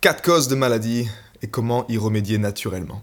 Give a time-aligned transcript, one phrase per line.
[0.00, 1.08] quatre causes de maladie
[1.42, 3.02] et comment y remédier naturellement.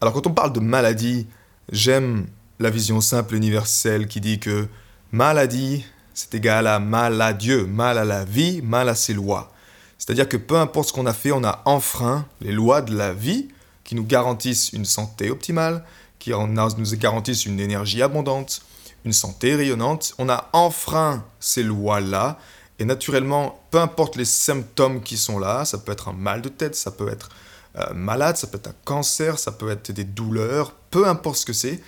[0.00, 1.26] Alors quand on parle de maladie,
[1.70, 2.26] j'aime
[2.58, 4.66] la vision simple universelle qui dit que
[5.12, 9.52] maladie, c'est égal à mal à Dieu, mal à la vie, mal à ses lois.
[9.96, 13.12] C'est-à-dire que peu importe ce qu'on a fait, on a enfreint les lois de la
[13.12, 13.48] vie
[13.84, 15.84] qui nous garantissent une santé optimale,
[16.18, 18.62] qui nous garantissent une énergie abondante,
[19.04, 20.14] une santé rayonnante.
[20.18, 22.38] On a enfreint ces lois-là
[22.78, 26.48] et naturellement, peu importe les symptômes qui sont là, ça peut être un mal de
[26.48, 27.30] tête, ça peut être
[27.76, 31.46] euh, malade, ça peut être un cancer, ça peut être des douleurs, peu importe ce
[31.46, 31.82] que c'est,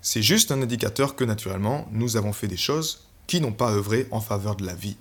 [0.00, 4.06] c'est juste un indicateur que naturellement, nous avons fait des choses qui n'ont pas œuvré
[4.10, 4.96] en faveur de la vie.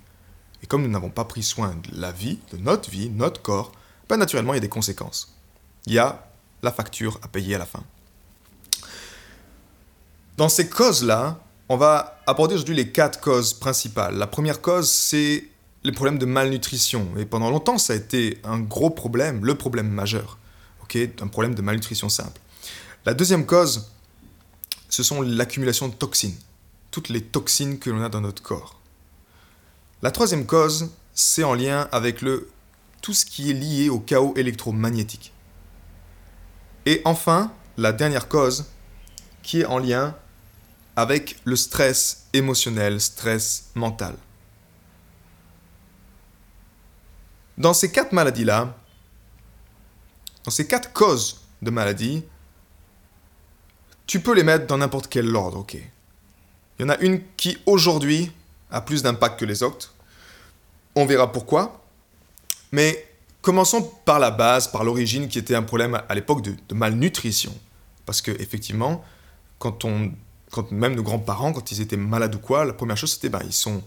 [0.64, 3.72] Et comme nous n'avons pas pris soin de la vie, de notre vie, notre corps,
[4.10, 5.36] ben naturellement, il y a des conséquences.
[5.86, 6.28] Il y a
[6.64, 7.84] la facture à payer à la fin.
[10.36, 14.16] Dans ces causes-là, on va aborder aujourd'hui les quatre causes principales.
[14.16, 15.46] La première cause, c'est
[15.84, 17.08] les problèmes de malnutrition.
[17.18, 20.38] Et pendant longtemps, ça a été un gros problème, le problème majeur.
[20.84, 22.40] ok un problème de malnutrition simple.
[23.06, 23.90] La deuxième cause,
[24.90, 26.36] ce sont l'accumulation de toxines.
[26.92, 28.80] Toutes les toxines que l'on a dans notre corps.
[30.02, 32.50] La troisième cause, c'est en lien avec le,
[33.02, 35.34] tout ce qui est lié au chaos électromagnétique.
[36.86, 38.66] Et enfin, la dernière cause,
[39.44, 40.16] qui est en lien
[40.98, 44.16] avec le stress émotionnel, stress mental.
[47.56, 48.76] Dans ces quatre maladies-là,
[50.44, 52.24] dans ces quatre causes de maladie,
[54.08, 55.76] tu peux les mettre dans n'importe quel ordre, ok?
[55.76, 58.32] Il y en a une qui aujourd'hui
[58.72, 59.94] a plus d'impact que les autres.
[60.96, 61.86] On verra pourquoi.
[62.72, 63.08] Mais
[63.44, 67.56] commençons par la base, par l'origine qui était un problème à l'époque de, de malnutrition.
[68.06, 69.06] Parce que effectivement,
[69.60, 70.12] quand on
[70.52, 73.42] quand même nos grands-parents, quand ils étaient malades ou quoi, la première chose c'était, bah,
[73.46, 73.84] ils sont,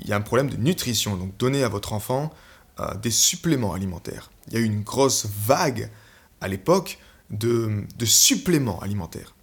[0.00, 1.16] il y a un problème de nutrition.
[1.16, 2.30] Donc donnez à votre enfant
[2.80, 4.30] euh, des suppléments alimentaires.
[4.48, 5.90] Il y a eu une grosse vague
[6.40, 6.98] à l'époque
[7.30, 9.34] de, de, suppléments alimentaires,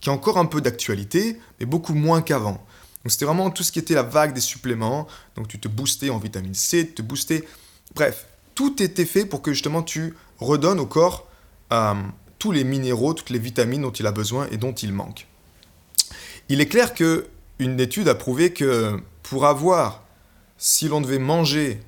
[0.00, 2.64] qui a encore un peu d'actualité, mais beaucoup moins qu'avant.
[3.04, 5.06] Donc c'était vraiment tout ce qui était la vague des suppléments.
[5.36, 7.46] Donc tu te boostais en vitamine C, tu te boostais.
[7.94, 11.28] Bref, tout était fait pour que justement tu redonnes au corps
[11.72, 11.94] euh,
[12.38, 15.26] tous les minéraux, toutes les vitamines dont il a besoin et dont il manque.
[16.50, 17.26] Il est clair que
[17.58, 20.02] une étude a prouvé que pour avoir,
[20.56, 21.78] si l'on devait manger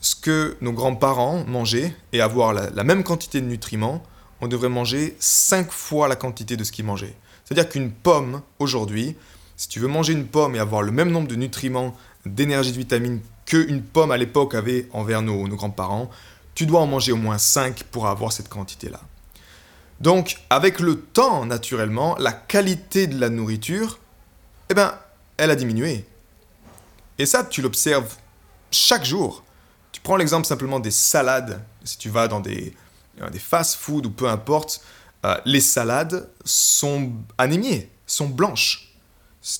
[0.00, 4.02] ce que nos grands-parents mangeaient et avoir la, même quantité de nutriments,
[4.40, 7.16] on devrait manger 5 fois la quantité de ce qu'ils mangeaient.
[7.44, 9.16] C'est-à-dire qu'une pomme, aujourd'hui,
[9.56, 12.78] si tu veux manger une pomme et avoir le même nombre de nutriments, d'énergie, de
[12.78, 16.10] vitamines qu'une pomme à l'époque avait envers nos, nos grands-parents,
[16.54, 19.00] tu dois en manger au moins 5 pour avoir cette quantité-là.
[20.00, 23.98] Donc, avec le temps, naturellement, la qualité de la nourriture,
[24.70, 24.98] eh ben,
[25.36, 26.06] elle a diminué.
[27.18, 28.16] Et ça, tu l'observes
[28.70, 29.44] chaque jour.
[29.92, 31.62] Tu prends l'exemple simplement des salades.
[31.84, 32.74] Si tu vas dans des,
[33.20, 34.82] euh, fast-food ou peu importe,
[35.26, 38.94] euh, les salades sont anémiées, sont blanches.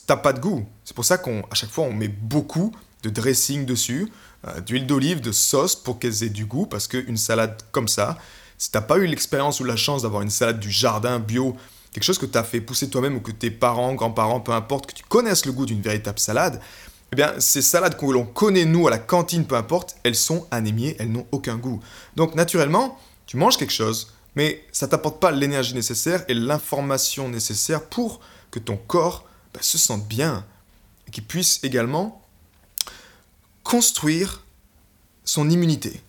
[0.07, 0.67] T'as pas de goût.
[0.85, 4.11] C'est pour ça qu'à chaque fois, on met beaucoup de dressing dessus,
[4.47, 8.17] euh, d'huile d'olive, de sauce pour qu'elles aient du goût, parce qu'une salade comme ça,
[8.61, 11.57] si t'as pas eu l'expérience ou la chance d'avoir une salade du jardin bio,
[11.93, 14.85] quelque chose que tu as fait pousser toi-même ou que tes parents, grands-parents, peu importe,
[14.85, 16.61] que tu connaisses le goût d'une véritable salade,
[17.11, 20.47] eh bien, ces salades que l'on connaît nous à la cantine, peu importe, elles sont
[20.51, 21.81] anémiées, elles n'ont aucun goût.
[22.17, 27.89] Donc, naturellement, tu manges quelque chose, mais ça t'apporte pas l'énergie nécessaire et l'information nécessaire
[27.89, 30.45] pour que ton corps bah, se sente bien
[31.09, 32.21] et qu'il puisse également
[33.63, 34.45] construire
[35.25, 36.03] son immunité.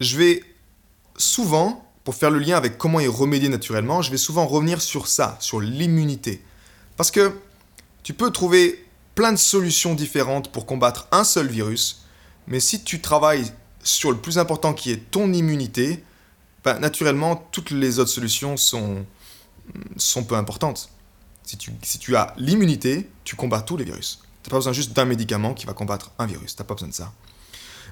[0.00, 0.44] Je vais
[1.16, 5.08] souvent, pour faire le lien avec comment y remédier naturellement, je vais souvent revenir sur
[5.08, 6.42] ça, sur l'immunité.
[6.96, 7.32] Parce que
[8.02, 12.04] tu peux trouver plein de solutions différentes pour combattre un seul virus,
[12.46, 13.50] mais si tu travailles
[13.82, 16.04] sur le plus important qui est ton immunité,
[16.64, 19.04] ben, naturellement, toutes les autres solutions sont,
[19.96, 20.90] sont peu importantes.
[21.44, 24.20] Si tu, si tu as l'immunité, tu combats tous les virus.
[24.42, 26.56] Tu n'as pas besoin juste d'un médicament qui va combattre un virus.
[26.56, 27.12] Tu n'as pas besoin de ça.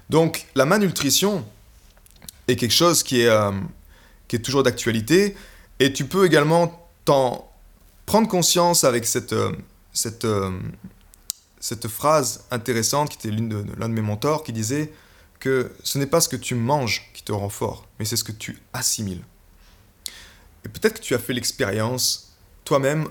[0.09, 1.45] Donc, la malnutrition,
[2.49, 3.53] est quelque chose qui est, euh,
[4.29, 5.37] qui est toujours d'actualité.
[5.79, 7.49] Et tu peux également t'en
[8.07, 9.53] prendre conscience avec cette, euh,
[9.93, 10.51] cette, euh,
[11.61, 14.93] cette phrase intéressante qui était l'une de, l'un de mes mentors qui disait
[15.39, 18.25] que ce n'est pas ce que tu manges qui te rend fort, mais c'est ce
[18.25, 19.23] que tu assimiles.
[20.65, 23.09] Et peut-être que tu as fait l'expérience toi-même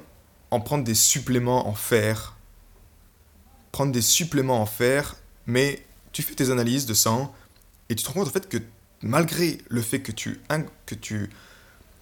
[0.50, 2.36] en prendre des suppléments en fer,
[3.72, 7.34] prendre des suppléments en fer, mais tu fais tes analyses de sang
[7.90, 8.58] et tu te rends compte en fait que
[9.04, 10.40] malgré le fait que tu,
[10.86, 11.30] que tu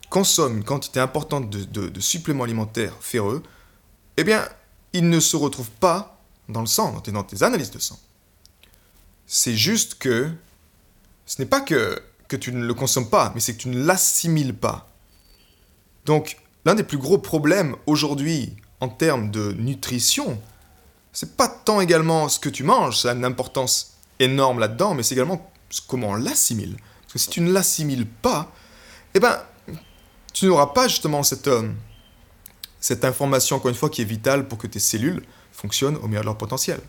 [0.10, 3.44] consommes une quantité importante de, suppléments alimentaires ferreux,
[4.18, 4.48] eh bien,
[4.94, 6.20] ils ne se retrouvent pas
[6.50, 8.00] dans le sang, dans tes, analyses de sang.
[9.28, 10.32] C'est juste que
[11.26, 13.84] ce n'est pas que, que tu ne le consommes pas, mais c'est que tu ne
[13.84, 14.90] l'assimiles pas.
[16.06, 20.42] Donc, l'un des plus gros problèmes aujourd'hui en termes de nutrition,
[21.14, 25.04] c'est pas tant également ce que tu manges, ça a une importance énorme là-dedans, mais
[25.04, 25.52] c'est également
[25.88, 26.78] comment on l'assimile.
[27.10, 28.54] Parce que si tu ne l'assimiles pas,
[29.16, 29.42] eh ben,
[30.32, 31.68] tu n'auras pas justement cette, euh,
[32.80, 36.22] cette information, encore une fois, qui est vitale pour que tes cellules fonctionnent au meilleur
[36.22, 36.80] de leur potentiel.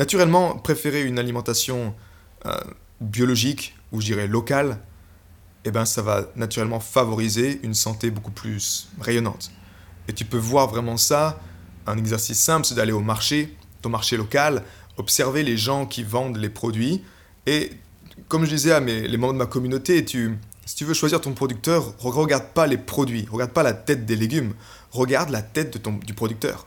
[0.00, 1.94] Naturellement, préférer une alimentation
[2.46, 2.58] euh,
[3.00, 4.80] biologique, ou je dirais locale,
[5.64, 9.52] eh ben, ça va naturellement favoriser une santé beaucoup plus rayonnante.
[10.08, 11.40] Et tu peux voir vraiment ça,
[11.86, 14.64] un exercice simple, c'est d'aller au marché, ton marché local,
[14.96, 17.04] observer les gens qui vendent les produits.
[17.46, 17.70] Et
[18.28, 21.32] comme je disais à mes, les membres de ma communauté, si tu veux choisir ton
[21.32, 24.54] producteur, regarde pas les produits, regarde pas la tête des légumes,
[24.90, 26.66] regarde la tête de ton, du producteur.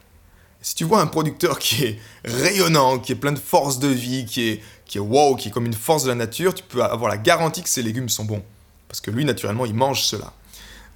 [0.61, 4.25] Si tu vois un producteur qui est rayonnant, qui est plein de force de vie,
[4.25, 6.83] qui est, qui est wow, qui est comme une force de la nature, tu peux
[6.83, 8.43] avoir la garantie que ses légumes sont bons.
[8.88, 10.33] Parce que lui, naturellement, il mange cela.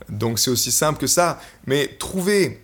[0.10, 1.40] Donc c'est aussi simple que ça.
[1.68, 2.62] Mais trouver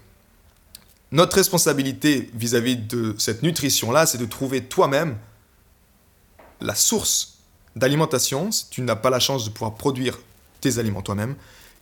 [1.11, 5.17] notre responsabilité vis-à-vis de cette nutrition-là, c'est de trouver toi-même
[6.59, 7.36] la source
[7.77, 10.19] d'alimentation, si tu n'as pas la chance de pouvoir produire
[10.61, 11.35] tes aliments toi-même,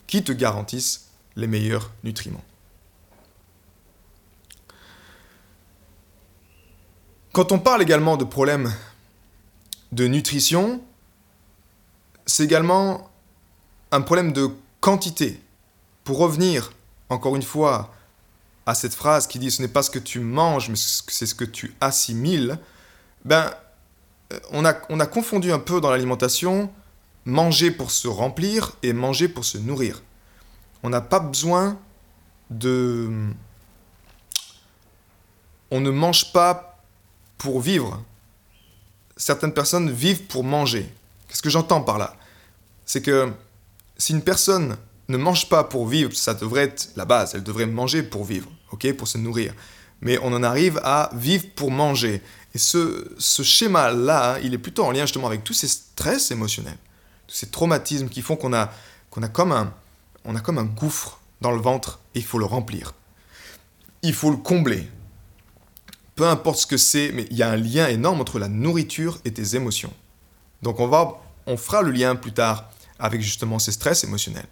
[0.08, 2.44] qui te garantissent les meilleurs nutriments.
[7.34, 8.74] Quand on parle également de problèmes
[9.92, 10.82] de nutrition,
[12.26, 13.10] c'est également
[13.92, 14.50] un problème de
[14.80, 15.42] quantité.
[16.04, 16.72] Pour revenir,
[17.10, 17.94] encore une fois,
[18.66, 21.36] à cette phrase qui dit ce n'est pas ce que tu manges, mais c'est ce
[21.36, 22.60] que tu assimiles,
[23.26, 23.52] ben,
[24.52, 26.72] on a, on a confondu un peu dans l'alimentation
[27.26, 30.02] manger pour se remplir et manger pour se nourrir.
[30.84, 31.80] On n'a pas besoin
[32.50, 33.10] de...
[35.72, 36.84] On ne mange pas
[37.38, 38.04] pour vivre.
[39.18, 40.92] Certaines personnes vivent pour manger.
[41.28, 42.16] Qu'est-ce que j'entends par là?
[42.86, 43.32] C'est que
[43.98, 44.78] si une personne
[45.08, 48.50] ne mange pas pour vivre, ça devrait être la base, elle devrait manger pour vivre,
[48.72, 49.54] ok, pour se nourrir.
[50.02, 52.22] Mais on en arrive à vivre pour manger.
[52.54, 56.78] Et ce, ce schéma-là, il est plutôt en lien justement avec tous ces stress émotionnels,
[57.28, 58.72] tous ces traumatismes qui font qu'on a,
[59.10, 59.74] qu'on a, comme un,
[60.26, 62.94] a comme un gouffre dans le ventre et il faut le remplir.
[64.04, 64.90] Il faut le combler.
[66.16, 69.20] Peu importe ce que c'est, mais il y a un lien énorme entre la nourriture
[69.26, 69.92] et tes émotions.
[70.62, 72.70] Donc on, va, on fera le lien plus tard
[73.00, 74.48] avec justement ces stress émotionnels.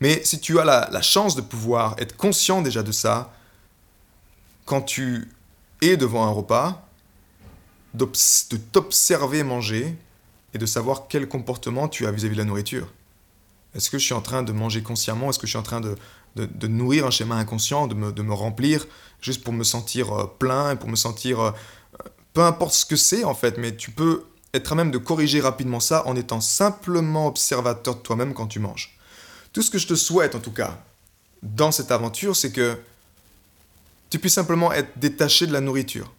[0.00, 3.32] Mais si tu as la, chance de pouvoir être conscient déjà de ça,
[4.68, 5.28] quand tu
[5.80, 6.86] es devant un repas,
[7.94, 8.06] de
[8.70, 9.96] t'observer manger
[10.52, 12.92] et de savoir quel comportement tu as vis-à-vis de la nourriture.
[13.74, 15.30] Est-ce que je suis en train de manger consciemment?
[15.30, 15.96] Est-ce que je suis en train de,
[16.36, 18.86] de, nourrir un schéma inconscient, de me, de me, remplir
[19.22, 21.40] juste pour me sentir euh, plein et pour me sentir...
[21.40, 21.50] Euh,
[22.34, 25.40] peu importe ce que c'est en fait, mais tu peux être à même de corriger
[25.40, 28.98] rapidement ça en étant simplement observateur de toi-même quand tu manges.
[29.54, 30.78] Tout ce que je te souhaite en tout cas
[31.42, 32.78] dans cette aventure, c'est que
[34.10, 36.12] tu puisses simplement être détaché de la nourriture.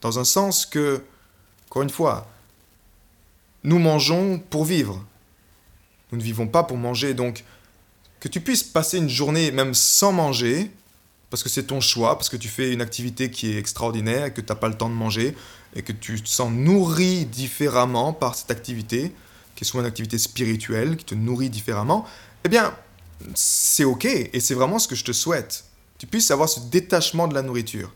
[0.00, 1.02] Dans un sens que,
[1.68, 2.28] encore une fois,
[3.64, 5.04] nous mangeons pour vivre.
[6.12, 7.14] Nous ne vivons pas pour manger.
[7.14, 7.44] Donc,
[8.20, 10.70] que tu puisses passer une journée même sans manger,
[11.30, 14.32] parce que c'est ton choix, parce que tu fais une activité qui est extraordinaire, et
[14.32, 15.36] que tu n'as pas le temps de manger,
[15.74, 19.12] et que tu te sens nourri différemment par cette activité,
[19.54, 22.06] qui est soit une activité spirituelle, qui te nourrit différemment,
[22.44, 22.74] eh bien,
[23.34, 25.64] c'est ok, et c'est vraiment ce que je te souhaite.
[25.98, 27.92] Tu puisses avoir ce détachement de la nourriture.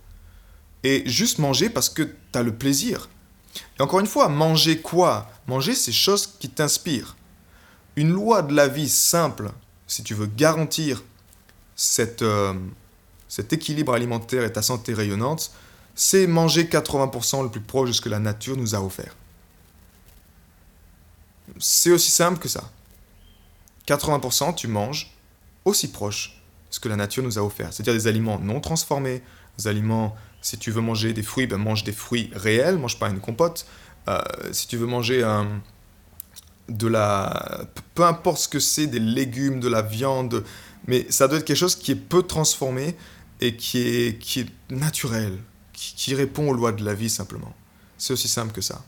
[0.82, 3.08] Et juste manger parce que tu as le plaisir.
[3.78, 5.30] Et encore une fois, manger quoi?
[5.46, 7.16] Manger ces choses qui t'inspirent.
[7.96, 9.50] Une loi de la vie simple,
[9.86, 11.02] si tu veux garantir
[12.22, 12.54] euh,
[13.28, 15.50] cet équilibre alimentaire et ta santé rayonnante,
[15.94, 19.14] c'est manger 80% le plus proche de ce que la nature nous a offert.
[21.58, 22.70] C'est aussi simple que ça.
[23.86, 25.12] 80% tu manges
[25.64, 26.39] aussi proche
[26.70, 27.72] ce que la nature nous a offert.
[27.72, 29.22] C'est-à-dire des aliments non transformés,
[29.58, 33.08] des aliments, si tu veux manger des fruits, ben mange des fruits réels, mange pas
[33.08, 33.66] une compote.
[34.08, 34.20] Euh,
[34.52, 35.60] si tu veux manger un,
[36.70, 37.66] de la...
[37.94, 40.44] Peu importe ce que c'est, des légumes, de la viande,
[40.86, 42.96] mais ça doit être quelque chose qui est peu transformé
[43.40, 45.38] et qui est, qui est naturel,
[45.72, 47.54] qui, répond aux lois de la vie simplement.
[47.98, 48.82] C'est aussi simple que ça.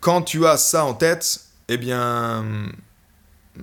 [0.00, 2.44] Quand tu as ça en tête, eh bien,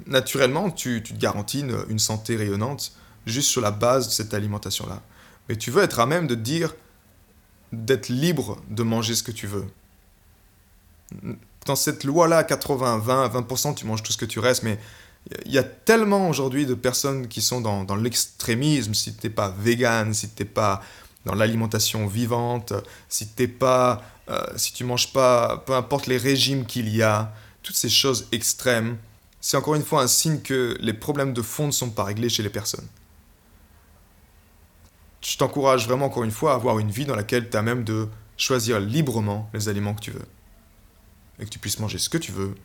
[0.07, 2.93] naturellement, tu, te garantis une, santé rayonnante
[3.25, 5.01] juste sur la base de cette alimentation-là.
[5.49, 6.73] Mais tu veux être à même de dire,
[7.71, 9.65] d'être libre de manger ce que tu veux.
[11.65, 14.79] Dans cette loi-là, 80, 20, 20%, tu manges tout ce que tu restes, mais
[15.45, 19.53] il y a tellement aujourd'hui de personnes qui sont dans, l'extrémisme, si tu n'es pas
[19.57, 20.81] vegan, si tu n'es pas
[21.25, 22.73] dans l'alimentation vivante,
[23.07, 27.33] si t'es pas, euh, si tu manges pas, peu importe les régimes qu'il y a,
[27.61, 28.97] toutes ces choses extrêmes,
[29.41, 32.29] c'est encore une fois un signe que les problèmes de fond ne sont pas réglés
[32.29, 32.87] chez les personnes.
[35.21, 37.83] Je t'encourage vraiment encore une fois à avoir une vie dans laquelle tu as même
[37.83, 38.07] de
[38.37, 40.25] choisir librement les aliments que tu veux.
[41.39, 42.55] Et que tu puisses manger ce que tu veux,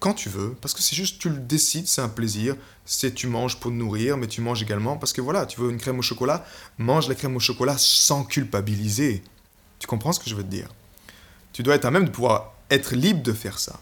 [0.00, 3.26] quand tu veux, parce que c'est juste, tu le décides, c'est un plaisir, c'est tu
[3.26, 5.98] manges pour te nourrir, mais tu manges également parce que voilà, tu veux une crème
[5.98, 6.44] au chocolat,
[6.76, 9.22] mange la crème au chocolat sans culpabiliser.
[9.78, 10.68] Tu comprends ce que je veux te dire?
[11.52, 13.80] Tu dois être à même de pouvoir être libre de faire ça,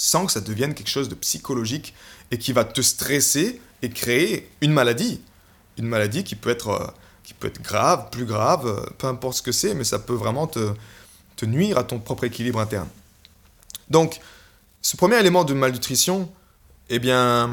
[0.00, 1.92] sans que ça devienne quelque chose de psychologique
[2.30, 5.20] et qui va te stresser et créer une maladie.
[5.76, 6.86] Une maladie qui peut être, euh,
[7.22, 10.14] qui peut être grave, plus grave, euh, peu importe ce que c'est, mais ça peut
[10.14, 10.72] vraiment te,
[11.36, 12.88] te nuire à ton propre équilibre interne.
[13.90, 14.20] Donc,
[14.80, 16.32] ce premier élément de malnutrition,
[16.88, 17.50] eh bien,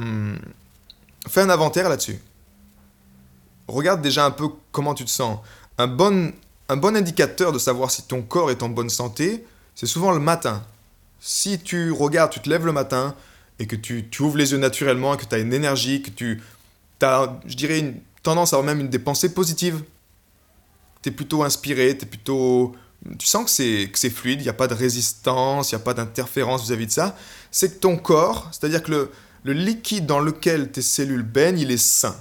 [1.28, 2.22] fais un inventaire là-dessus.
[3.68, 5.40] Regarde déjà un peu comment tu te sens.
[5.78, 6.32] Un bon,
[6.70, 10.20] un bon indicateur de savoir si ton corps est en bonne santé, c'est souvent le
[10.20, 10.64] matin.
[11.20, 13.16] Si tu regardes, tu te lèves le matin
[13.60, 16.42] et que tu, ouvres les yeux naturellement, et que tu as une énergie, que tu
[17.02, 19.84] as, je dirais, une tendance à avoir même une, des pensées positives,
[21.02, 22.76] tu es plutôt inspiré, es plutôt
[23.20, 25.94] tu sens que c'est fluide, il n'y a pas de résistance, il n'y a pas
[25.94, 27.16] d'interférence vis-à-vis de ça,
[27.52, 29.12] c'est que ton corps, c'est-à-dire que le,
[29.44, 32.16] le liquide dans lequel tes cellules baignent, il est sain.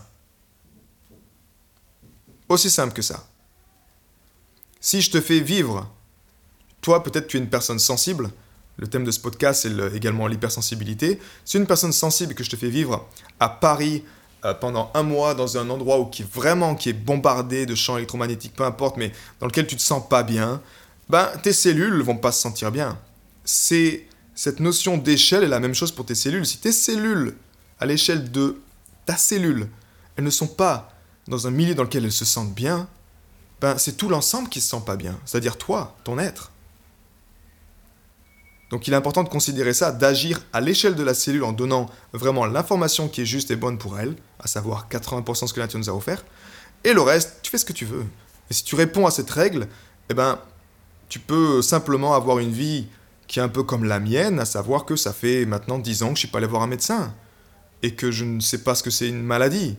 [2.49, 3.27] Aussi simple que ça.
[4.81, 5.91] Si je te fais vivre,
[6.81, 8.31] toi peut-être tu es une personne sensible,
[8.79, 12.57] le thème de ce podcast c'est également l'hypersensibilité, si une personne sensible que je te
[12.57, 13.09] fais vivre
[13.41, 14.05] à Paris
[14.45, 17.97] euh, pendant un mois dans un endroit où qui vraiment qui est bombardé de champs
[17.97, 20.61] électromagnétiques, peu importe, mais dans lequel tu te sens pas bien,
[21.09, 22.99] ben tes cellules vont pas se sentir bien.
[23.45, 26.45] C'est cette notion d'échelle est la même chose pour tes cellules.
[26.45, 27.35] Si tes cellules
[27.81, 28.61] à l'échelle de
[29.07, 29.69] ta cellule,
[30.17, 30.93] elles ne sont pas
[31.27, 32.89] dans un milieu dans lequel elles se sentent bien,
[33.61, 36.53] ben c'est tout l'ensemble qui se sent pas bien, c'est-à-dire toi, ton être.
[38.71, 41.89] Donc il est important de considérer ça, d'agir à l'échelle de la cellule en donnant
[42.13, 45.61] vraiment l'information qui est juste et bonne pour elle, à savoir 80% de ce que
[45.61, 46.25] la nature nous a offert,
[46.85, 48.05] et le reste, tu fais ce que tu veux.
[48.51, 49.69] Et si tu réponds à cette règle,
[50.11, 50.39] eh ben,
[51.09, 52.87] tu peux simplement avoir une vie
[53.29, 56.09] qui est un peu comme la mienne, à savoir que ça fait maintenant 10 ans
[56.09, 57.15] que je suis pas allé voir un médecin,
[57.83, 59.77] et que je ne sais pas ce que c'est une maladie.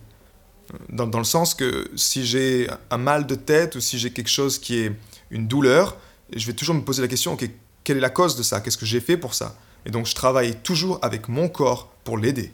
[0.90, 4.30] Dans, dans, le sens que si j'ai un mal de tête ou si j'ai quelque
[4.30, 4.92] chose qui est
[5.32, 5.98] une douleur,
[6.36, 7.50] je vais toujours me poser la question, ok,
[7.88, 8.60] quelle est la cause de ça?
[8.60, 9.56] Qu'est-ce que j'ai fait pour ça?
[9.86, 12.52] Et donc je travaille toujours avec mon corps pour l'aider.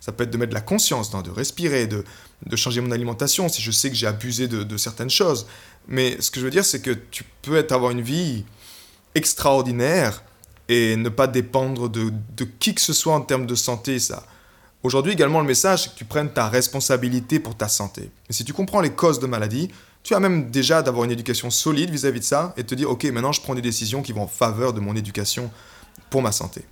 [0.00, 2.04] Ça peut être de mettre de la conscience, de respirer, de,
[2.44, 5.46] de, changer mon alimentation si je sais que j'ai abusé de, certaines choses.
[5.86, 8.44] Mais ce que je veux dire, c'est que tu peux être, avoir une vie
[9.14, 10.24] extraordinaire
[10.68, 14.00] et ne pas dépendre de, de qui que ce soit en termes de santé.
[14.00, 14.26] Ça.
[14.82, 18.10] Aujourd'hui également, le message, c'est que tu prennes ta responsabilité pour ta santé.
[18.28, 19.70] Et si tu comprends les causes de maladie,
[20.06, 23.02] tu as même déjà d'avoir une éducation solide vis-à-vis de ça et te dire, ok,
[23.06, 25.50] maintenant je prends des décisions qui vont en faveur de mon éducation
[26.10, 26.64] pour ma santé.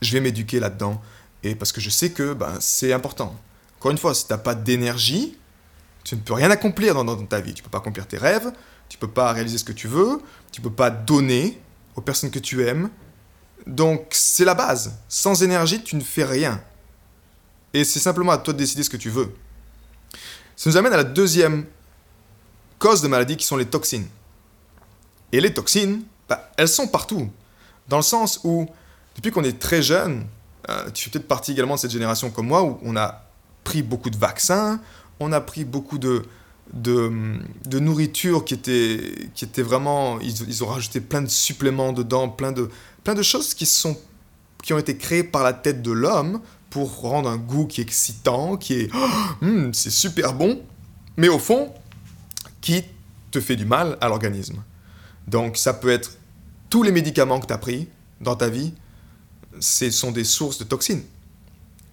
[0.00, 1.02] Je vais m'éduquer là-dedans
[1.42, 3.34] et parce que je sais que ben, c'est important.
[3.78, 5.36] Encore une fois, si tu n'as pas d'énergie,
[6.04, 7.52] tu ne peux rien accomplir dans, dans, ta vie.
[7.52, 8.52] Tu ne peux pas accomplir tes rêves,
[8.88, 10.20] tu ne peux pas réaliser ce que tu veux,
[10.52, 11.60] tu ne peux pas donner
[11.96, 12.90] aux personnes que tu aimes.
[13.66, 15.00] Donc c'est la base.
[15.08, 16.62] Sans énergie, tu ne fais rien.
[17.74, 19.34] Et c'est simplement à toi de décider ce que tu veux.
[20.54, 21.66] Ça nous amène à la deuxième
[22.78, 24.06] causes de maladies qui sont les toxines.
[25.32, 27.28] Et les toxines, bah, elles sont partout.
[27.88, 28.66] Dans le sens où,
[29.14, 30.26] depuis qu'on est très jeune,
[30.68, 33.22] euh, tu fais peut-être partie également de cette génération comme moi, où on a
[33.64, 34.80] pris beaucoup de vaccins,
[35.20, 36.22] on a pris beaucoup de,
[36.72, 40.18] de, nourriture qui était, qui était vraiment...
[40.20, 42.70] Ils, ont rajouté plein de suppléments dedans, plein de,
[43.04, 43.96] plein de choses qui, sont,
[44.62, 46.40] qui ont été créées par la tête de l'homme
[46.70, 48.90] pour rendre un goût qui est excitant, qui est...
[48.94, 50.60] Oh, c'est super bon,
[51.16, 51.72] mais au fond,
[52.66, 52.82] qui
[53.30, 54.60] te fait du mal à l'organisme.
[55.28, 56.18] Donc ça peut être
[56.68, 57.88] tous les médicaments que tu as pris
[58.20, 58.74] dans ta vie,
[59.60, 61.04] ce sont des sources de toxines.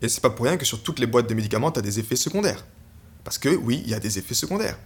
[0.02, 2.00] Et c'est pas pour rien que sur toutes les boîtes de médicaments, tu as des
[2.00, 2.66] effets secondaires.
[3.24, 4.80] Parce que oui, il y a des effets secondaires.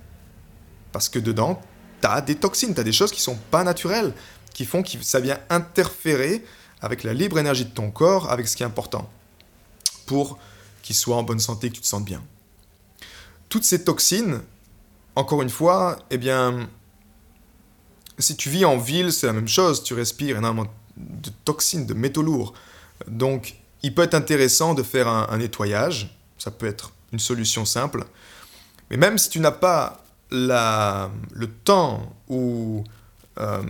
[0.92, 1.62] Parce que dedans,
[2.02, 4.14] tu as des toxines, tu as des choses qui sont pas naturelles,
[4.54, 6.44] qui font que ça vient interférer
[6.82, 9.10] avec la libre énergie de ton corps, avec ce qui est important,
[10.06, 10.38] pour
[10.82, 12.22] qu'il soit en bonne santé, que tu te sentes bien.
[13.48, 14.42] Toutes ces toxines,
[15.18, 16.70] encore une fois, eh bien,
[18.20, 21.96] si tu vis en ville, c'est la même chose, tu respires énormément de toxines, de
[21.96, 22.54] métaux lourds.
[23.08, 28.06] Donc, il peut être intéressant de faire un, nettoyage, ça peut être une solution simple.
[28.92, 32.84] Mais même si tu n'as pas la, le temps ou
[33.40, 33.64] euh,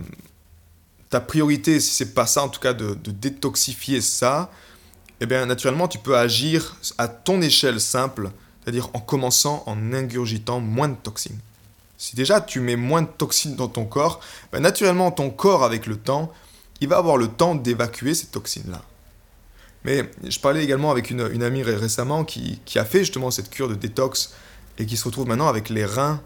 [1.08, 4.50] ta priorité, si c'est pas ça en tout cas, de, de, détoxifier ça,
[5.20, 8.30] eh bien naturellement tu peux agir à ton échelle simple
[8.68, 11.38] c'est-à-dire en commençant en ingurgitant moins de toxines.
[11.96, 14.20] Si déjà tu mets moins de toxines dans ton corps,
[14.52, 16.30] ben naturellement ton corps avec le temps,
[16.82, 18.82] il va avoir le temps d'évacuer ces toxines-là.
[19.84, 23.74] Mais je parlais également avec une, amie récemment qui, a fait justement cette cure de
[23.74, 24.34] détox
[24.76, 26.20] et qui se retrouve maintenant avec les reins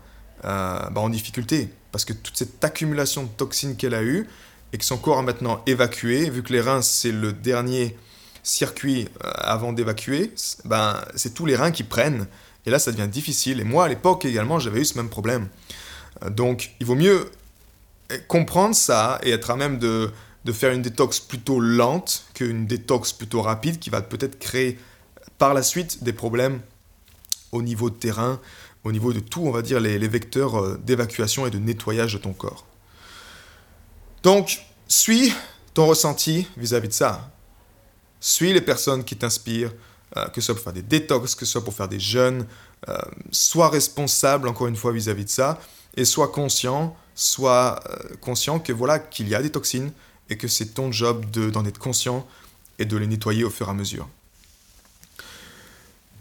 [0.45, 1.69] euh, ben, en difficulté.
[1.93, 4.29] Parce que toute cette accumulation de toxines qu'elle a eue
[4.73, 7.97] et que son corps a maintenant évacué, vu que les reins c'est le dernier
[8.43, 10.33] circuit euh, avant d'évacuer,
[10.65, 12.27] ben, c'est tous les reins qui prennent.
[12.67, 13.61] Et là, ça devient difficile.
[13.61, 15.49] Et moi, à l'époque également, j'avais eu ce même problème.
[16.23, 17.31] Euh, donc, il vaut mieux
[18.29, 20.11] comprendre ça et être à même de,
[20.45, 24.79] de faire une détox plutôt lente qu'une détox plutôt rapide qui va peut-être créer
[25.39, 26.61] par la suite des problèmes
[27.53, 28.41] au niveau de terrain,
[28.85, 32.19] au niveau de tout, on va dire, les, vecteurs euh, d'évacuation et de nettoyage de
[32.19, 32.67] ton corps.
[34.23, 35.33] Donc, suis
[35.75, 37.31] ton ressenti vis-à-vis de ça.
[38.23, 39.73] Suis les personnes qui t'inspirent,
[40.17, 42.47] euh, que ce soit pour faire des détox, que ce soit pour faire des jeûnes.
[42.89, 42.97] Euh,
[43.33, 45.61] sois responsable, encore une fois, vis-à-vis de ça,
[45.97, 47.83] et sois conscient, sois
[48.21, 49.93] conscient que voilà qu'il y a des toxines,
[50.31, 52.27] et que c'est ton job d'en être conscient
[52.79, 54.09] et de les nettoyer au fur et à mesure.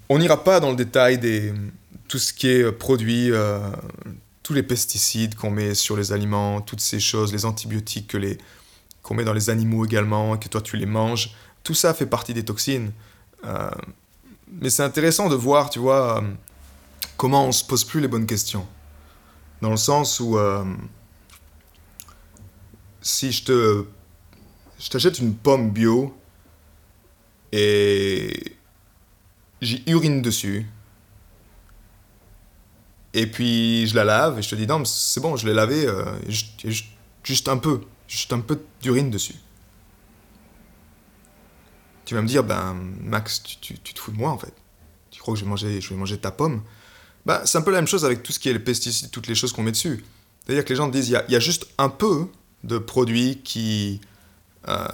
[0.10, 1.53] On n'ira pas dans le détail de
[2.08, 3.60] tout ce qui est produit, euh,
[4.43, 8.38] tous les pesticides qu'on met sur les aliments, toutes ces choses, les antibiotiques que les,
[9.01, 11.34] qu'on met dans les animaux également, que toi tu les manges.
[11.63, 12.91] Tout ça fait partie des toxines.
[13.46, 13.70] Euh,
[14.62, 16.22] mais c'est intéressant de voir, tu vois, euh,
[17.18, 18.68] comment on se pose plus les bonnes questions.
[19.62, 20.38] Dans le sens où
[23.01, 23.86] si je te
[24.80, 26.15] je t'achète une pomme bio
[27.51, 28.56] et
[29.62, 30.65] j'y urine dessus.
[33.13, 35.86] Et puis je la lave et je te dis non, c'est bon, je l'ai lavé,
[35.86, 39.36] euh, juste, un peu, juste un peu d'urine dessus.
[42.12, 44.53] Tu vas me dire, ben Max, tu, te fous de moi en fait.
[45.12, 46.62] Tu crois que je vais manger, je vais manger ta pomme?
[47.25, 49.27] Ben, C'est un peu la même chose avec tout ce qui est les pesticides, toutes
[49.27, 50.03] les choses qu'on met dessus.
[50.44, 52.27] C'est-à-dire que les gens disent, il y, y a, juste un peu
[52.65, 54.01] de produits qui,
[54.68, 54.86] euh,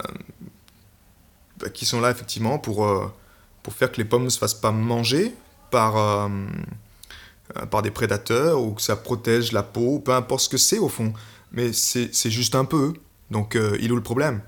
[1.58, 3.12] bah, qui sont là effectivement pour, euh,
[3.64, 5.34] pour faire que les pommes ne se fassent pas manger
[5.72, 6.28] par, euh,
[7.68, 10.88] par des prédateurs ou que ça protège la peau, peu importe ce que c'est au
[10.88, 11.12] fond.
[11.50, 12.92] Mais c'est juste un peu,
[13.32, 14.40] donc il est où le problème?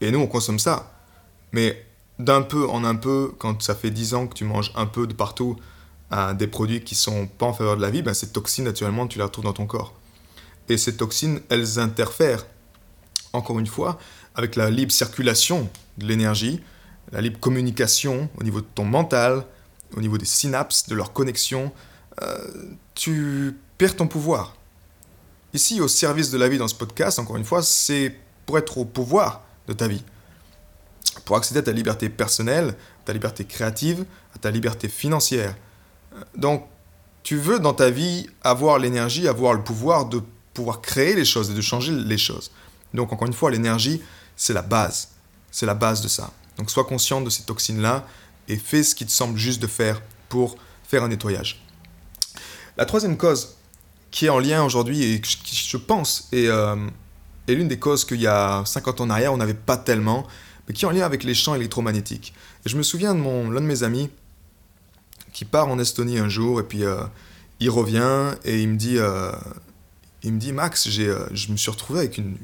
[0.00, 0.95] Et nous on consomme ça.
[1.52, 1.84] Mais
[2.18, 5.06] d'un peu en un peu, quand ça fait 10 ans que tu manges un peu
[5.06, 5.56] de partout
[6.38, 9.18] des produits qui sont pas en faveur de la vie, ben ces toxines naturellement tu
[9.18, 9.92] les retrouves dans ton corps.
[10.68, 12.46] Et ces toxines, elles interfèrent
[13.36, 13.98] encore une fois,
[14.34, 16.62] avec la libre circulation de l'énergie,
[17.12, 19.44] la libre communication au niveau de ton mental,
[19.96, 21.72] au niveau des synapses, de leur connexion,
[22.22, 22.38] euh,
[22.94, 24.56] tu perds ton pouvoir.
[25.54, 28.78] Ici, au service de la vie dans ce podcast, encore une fois, c'est pour être
[28.78, 30.02] au pouvoir de ta vie.
[31.24, 32.74] Pour accéder à ta liberté personnelle,
[33.04, 35.54] ta liberté créative, à ta liberté financière.
[36.36, 36.66] Donc,
[37.22, 40.22] tu veux dans ta vie avoir l'énergie, avoir le pouvoir de
[40.54, 42.50] pouvoir créer les choses et de changer les choses.
[42.94, 44.00] Donc encore une fois, l'énergie,
[44.36, 45.08] c'est la base.
[45.50, 46.30] C'est la base de ça.
[46.56, 48.06] Donc sois conscient de ces toxines-là
[48.48, 51.62] et fais ce qui te semble juste de faire pour faire un nettoyage.
[52.76, 53.56] La troisième cause
[54.10, 56.76] qui est en lien aujourd'hui et qui, je pense, euh,
[57.48, 60.26] est, l'une des causes qu'il y a 50 ans en arrière, on n'avait pas tellement,
[60.72, 62.34] qui est en lien avec les champs électromagnétiques.
[62.64, 64.10] Et je me souviens de l'un de mes amis
[65.32, 67.02] qui part en Estonie un jour et puis euh,
[67.60, 69.32] il revient et il me dit, euh,
[70.22, 72.36] il me dit Max, je me suis retrouvé avec une,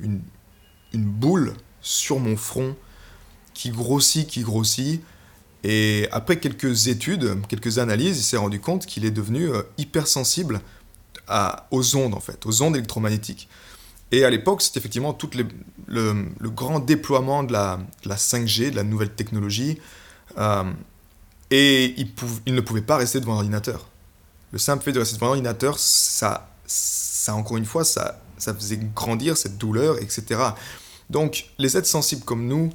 [0.93, 2.77] une boule sur mon front
[3.55, 5.03] qui grossit, qui grossit.
[5.65, 10.61] Et après quelques études, quelques analyses, il s'est rendu compte qu'il est devenu euh, hypersensible
[11.71, 13.49] aux ondes, en fait, aux ondes électromagnétiques.
[14.11, 15.31] Et à l'époque, c'était effectivement tout
[15.93, 19.79] le, grand déploiement de la, la, 5G, de la nouvelle technologie.
[20.39, 20.65] Euh,
[21.51, 21.95] et
[22.47, 23.87] il, ne pouvait pas rester devant l'ordinateur.
[24.53, 28.81] Le simple fait de rester devant l'ordinateur, ça, ça, encore une fois, ça, ça faisait
[28.95, 30.41] grandir cette douleur, etc.
[31.11, 32.71] Donc, les êtres sensibles comme nous,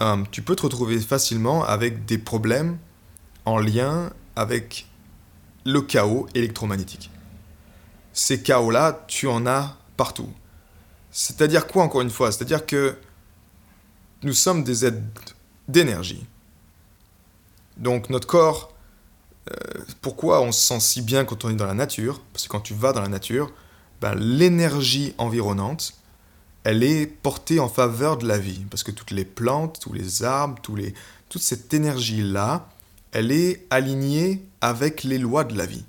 [0.00, 2.78] euh, tu peux te retrouver facilement avec des problèmes
[3.44, 4.86] en lien avec
[5.66, 7.10] le chaos électromagnétique.
[8.12, 10.28] Ces chaos-là, tu en as partout.
[11.10, 12.32] C'est-à-dire quoi, encore une fois?
[12.32, 12.96] C'est-à-dire que
[14.22, 15.34] nous sommes des êtres
[15.68, 16.26] d'énergie.
[17.76, 18.74] Donc notre corps,
[19.50, 19.54] euh,
[20.02, 22.20] pourquoi on se sent si bien quand on est dans la nature?
[22.32, 23.50] Parce que quand tu vas dans la nature,
[24.00, 25.94] ben, l'énergie environnante,
[26.64, 28.64] elle est portée en faveur de la vie.
[28.70, 30.94] Parce que toutes les plantes, tous les arbres, tous les,
[31.28, 32.68] toute cette énergie-là,
[33.12, 35.84] elle est alignée avec les lois de la vie.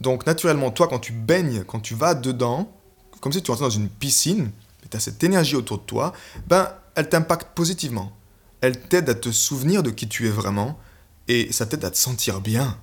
[0.00, 2.72] Donc naturellement, toi, quand tu baignes, quand tu vas dedans,
[3.20, 4.50] comme si tu rentrais dans une piscine,
[4.84, 6.12] et tu as cette énergie autour de toi,
[6.48, 8.12] ben, elle t'impacte positivement.
[8.60, 10.78] Elle t'aide à te souvenir de qui tu es vraiment,
[11.28, 12.78] et ça t'aide à te sentir bien.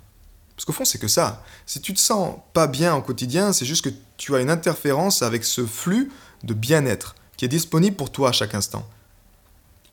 [0.55, 1.43] Parce qu'au fond, c'est que ça.
[1.67, 5.21] Si tu te sens pas bien au quotidien, c'est juste que tu as une interférence
[5.21, 6.11] avec ce flux
[6.43, 8.87] de bien-être qui est disponible pour toi à chaque instant.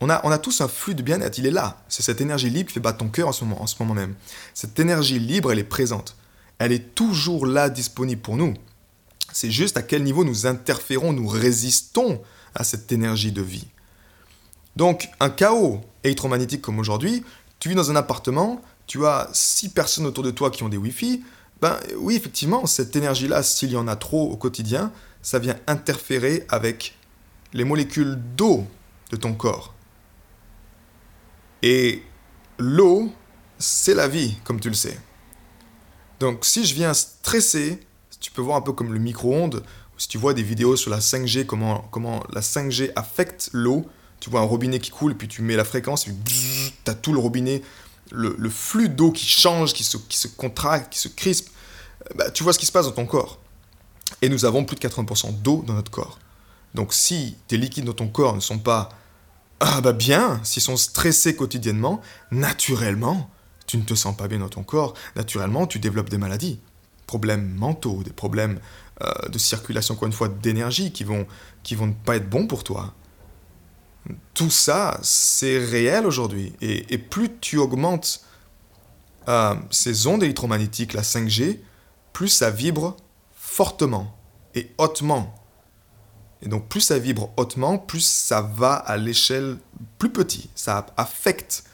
[0.00, 1.82] On a, on a tous un flux de bien-être, il est là.
[1.88, 3.94] C'est cette énergie libre qui fait battre ton cœur en ce, moment, en ce moment
[3.94, 4.14] même.
[4.54, 6.16] Cette énergie libre, elle est présente.
[6.58, 8.54] Elle est toujours là, disponible pour nous.
[9.34, 12.22] C'est juste à quel niveau nous interférons, nous résistons
[12.54, 13.66] à cette énergie de vie.
[14.76, 17.24] Donc, un chaos électromagnétique comme aujourd'hui,
[17.58, 20.76] tu vis dans un appartement, tu as six personnes autour de toi qui ont des
[20.76, 21.24] Wi-Fi,
[21.60, 26.46] ben oui, effectivement, cette énergie-là, s'il y en a trop au quotidien, ça vient interférer
[26.48, 26.94] avec
[27.52, 28.64] les molécules d'eau
[29.10, 29.74] de ton corps.
[31.60, 32.04] Et
[32.58, 33.12] l'eau,
[33.58, 34.96] c'est la vie, comme tu le sais.
[36.20, 37.80] Donc si je viens stresser,
[38.24, 39.62] tu peux voir un peu comme le micro-ondes,
[39.98, 43.84] si tu vois des vidéos sur la 5G, comment, comment la 5G affecte l'eau,
[44.18, 47.12] tu vois un robinet qui coule, puis tu mets la fréquence, et tu as tout
[47.12, 47.60] le robinet,
[48.10, 51.50] le, flux d'eau qui change, qui se, qui se contracte, qui se crispe,
[52.14, 53.38] bah, tu vois ce qui se passe dans ton corps.
[54.22, 56.18] Et nous avons plus de 80% d'eau dans notre corps.
[56.72, 58.88] Donc si tes liquides dans ton corps ne sont pas
[59.60, 63.30] ah bah bien, s'ils sont stressés quotidiennement, naturellement,
[63.66, 66.58] tu ne te sens pas bien dans ton corps, naturellement, tu développes des maladies,
[67.06, 68.58] problèmes mentaux, des problèmes
[69.02, 71.26] euh, de circulation, encore une fois, d'énergie qui vont,
[71.62, 72.94] qui vont ne pas être bons pour toi.
[74.34, 76.52] Tout ça, c'est réel aujourd'hui.
[76.60, 78.24] Et, plus tu augmentes
[79.28, 81.60] euh, ces ondes électromagnétiques, la 5G,
[82.12, 82.96] plus ça vibre
[83.34, 84.16] fortement
[84.54, 85.34] et hautement.
[86.42, 89.58] Et donc plus ça vibre hautement, plus ça va à l'échelle
[89.98, 90.50] plus petite.
[90.54, 91.64] Ça affecte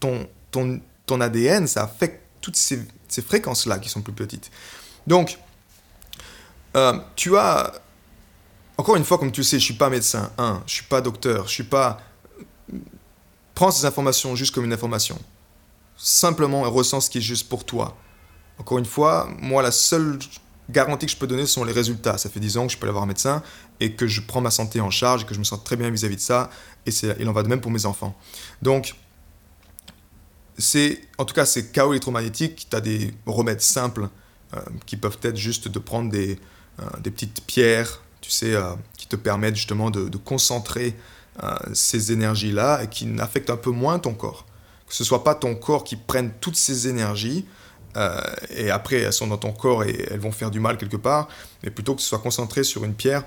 [0.00, 4.50] ton, ton, ton ADN, ça affecte toutes ces, ces fréquences-là qui sont plus petites.
[5.06, 5.38] Donc,
[6.76, 7.72] euh, tu as...
[8.78, 11.48] Encore une fois, comme tu sais, je suis pas médecin, un, je suis pas docteur,
[11.48, 12.00] je suis pas...
[13.54, 15.18] Prends ces informations juste comme une information.
[15.96, 17.96] Simplement ressens ce qui est juste pour toi.
[18.58, 20.18] Encore une fois, moi, la seule
[20.68, 22.18] garantie que je peux donner sont les résultats.
[22.18, 23.42] Ça fait 10 ans que je peux aller voir un médecin
[23.80, 25.90] et que je prends ma santé en charge et que je me sens très bien
[25.90, 26.50] vis-à-vis de ça.
[26.84, 28.14] Et il en va de même pour mes enfants.
[28.60, 28.94] Donc,
[30.58, 32.66] c'est, en tout cas, c'est chaos électromagnétique.
[32.70, 34.08] Tu as des remèdes simples
[34.54, 36.38] euh, qui peuvent être juste de prendre des,
[36.80, 40.94] euh, des petites pierres, tu sais, euh, qui te permettent justement de, de concentrer
[41.74, 44.46] ces énergies-là et qui n'affectent un peu moins ton corps.
[44.88, 47.44] Que ce soit pas ton corps qui prenne toutes ces énergies
[48.48, 51.28] et après elles sont dans ton corps et elles vont faire du mal quelque part,
[51.62, 53.22] mais plutôt que ce soit concentré sur une pierre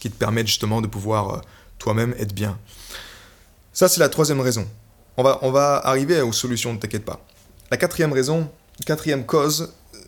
[0.00, 1.42] qui te permette justement de pouvoir
[1.78, 2.58] toi-même être bien.
[3.72, 4.66] Ça, c'est la troisième raison.
[5.16, 7.24] On va, on va arriver aux solutions, ne t'inquiète pas.
[7.70, 8.50] La quatrième raison,
[8.86, 9.98] quatrième cause euh,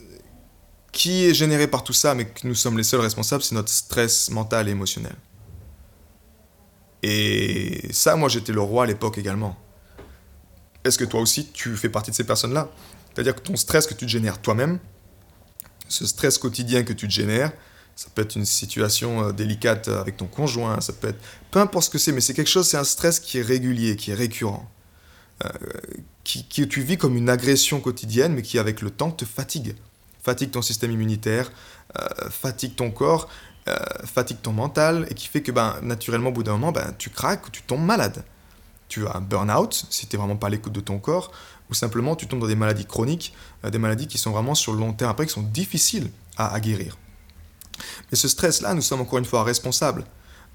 [0.92, 3.70] qui est générée par tout ça, mais que nous sommes les seuls responsables, c'est notre
[3.70, 5.14] stress mental et émotionnel.
[7.02, 9.56] Et ça, moi, j'étais le roi à l'époque également.
[10.84, 12.70] Est-ce que toi aussi, tu fais partie de ces personnes-là?
[13.12, 14.78] C'est-à-dire que ton stress que tu te génères toi-même,
[15.88, 17.52] ce stress quotidien que tu te génères,
[17.94, 21.20] ça peut être une situation euh, délicate avec ton conjoint, ça peut être...
[21.50, 23.96] Peu importe ce que c'est, mais c'est quelque chose, c'est un stress qui est régulier,
[23.96, 24.68] qui est récurrent.
[25.44, 25.48] Euh,
[26.22, 29.74] qui, tu vis comme une agression quotidienne, mais qui avec le temps te fatigue.
[30.22, 31.52] Fatigue ton système immunitaire,
[31.98, 33.28] euh, fatigue ton corps,
[34.04, 37.10] fatigue ton mental, et qui fait que ben, naturellement, au bout d'un moment, ben, tu
[37.10, 38.24] craques, tu tombes malade.
[38.88, 41.30] Tu as un burn-out, si tu n'es vraiment pas à l'écoute de ton corps,
[41.70, 44.72] ou simplement tu tombes dans des maladies chroniques, euh, des maladies qui sont vraiment sur
[44.72, 46.96] le long terme après, qui sont difficiles à, guérir.
[48.10, 50.04] Mais ce stress-là, nous sommes encore une fois responsables.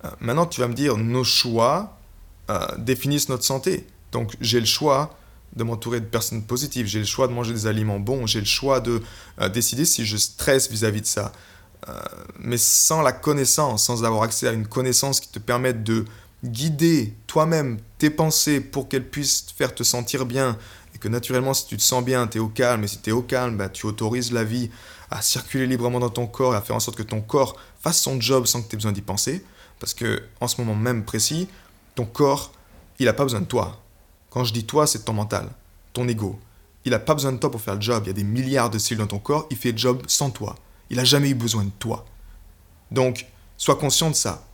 [0.06, 1.98] Euh, maintenant, tu vas me dire, nos choix
[2.50, 3.88] euh, définissent notre santé.
[4.12, 5.16] Donc j'ai le choix
[5.56, 8.46] de m'entourer de personnes positives, j'ai le choix de manger des aliments bons, j'ai le
[8.46, 9.02] choix de
[9.52, 11.32] décider si je stresse vis-à-vis de ça.
[12.38, 16.06] mais sans la connaissance, sans avoir accès à une connaissance qui te permette de
[16.44, 20.56] guider toi-même tes pensées pour qu'elles puissent faire te sentir bien,
[21.00, 23.14] que naturellement, si tu te sens bien, tu es au calme, et si tu es
[23.14, 24.70] au calme, bah, tu autorises la vie
[25.10, 28.00] à circuler librement dans ton corps et à faire en sorte que ton corps fasse
[28.00, 29.44] son job sans que tu aies besoin d'y penser.
[29.80, 31.48] Parce que en ce moment même précis,
[31.96, 32.52] ton corps,
[33.00, 33.82] il n'a pas besoin de toi.
[34.30, 35.50] Quand je dis toi, c'est ton mental,
[35.94, 36.40] ton ego.
[36.86, 38.04] Il n'a pas besoin de toi pour faire le job.
[38.06, 40.30] Il y a des milliards de cellules dans ton corps, il fait le job sans
[40.30, 40.56] toi.
[40.90, 42.06] Il n'a jamais eu besoin de toi.
[42.92, 44.46] Donc, sois conscient de ça.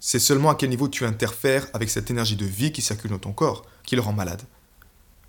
[0.00, 3.18] C'est seulement à quel niveau tu interfères avec cette énergie de vie qui circule dans
[3.18, 4.42] ton corps qui le rend malade.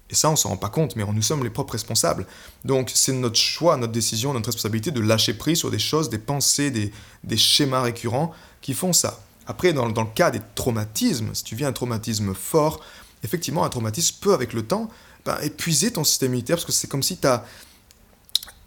[0.09, 2.25] Et ça, on s'en rend pas compte, mais nous sommes les propres responsables.
[2.65, 6.17] Donc c'est notre choix, notre décision, notre responsabilité de lâcher prise sur des choses, des
[6.17, 9.19] pensées, des, schémas récurrents qui font ça.
[9.45, 12.81] Après, dans, le cas des traumatismes, si tu vis un traumatisme fort,
[13.23, 14.89] effectivement, un traumatisme peut, avec le temps,
[15.25, 17.45] ben, épuiser ton système immunitaire, parce que c'est comme si tu as,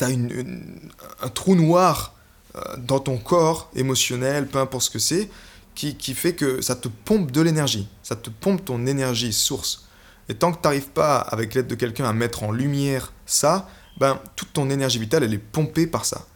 [0.00, 2.14] un trou noir
[2.56, 5.30] euh, dans ton corps émotionnel, peu importe ce que c'est,
[5.74, 9.86] qui, qui fait que ça te pompe de l'énergie, ça te pompe ton énergie source.
[10.28, 13.68] Et tant que tu n'arrives pas, avec l'aide de quelqu'un, à mettre en lumière ça,
[13.98, 16.26] ben, toute ton énergie vitale, elle est pompée par ça.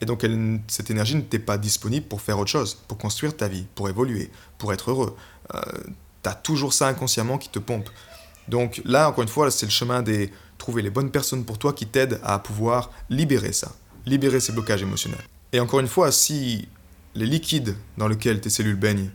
[0.00, 0.26] Et donc,
[0.66, 3.88] cette énergie ne t'est pas disponible pour faire autre chose, pour construire ta vie, pour
[3.88, 5.16] évoluer, pour être heureux.
[5.54, 5.60] Euh,
[6.22, 7.88] tu as toujours ça inconsciemment qui te pompe.
[8.48, 11.72] Donc là, encore une fois, c'est le chemin des trouver les bonnes personnes pour toi
[11.72, 13.74] qui t'aident à pouvoir libérer ça,
[14.06, 15.26] libérer ces blocages émotionnels.
[15.52, 16.68] Et encore une fois, si
[17.14, 19.10] les liquides dans lesquels tes cellules baignent,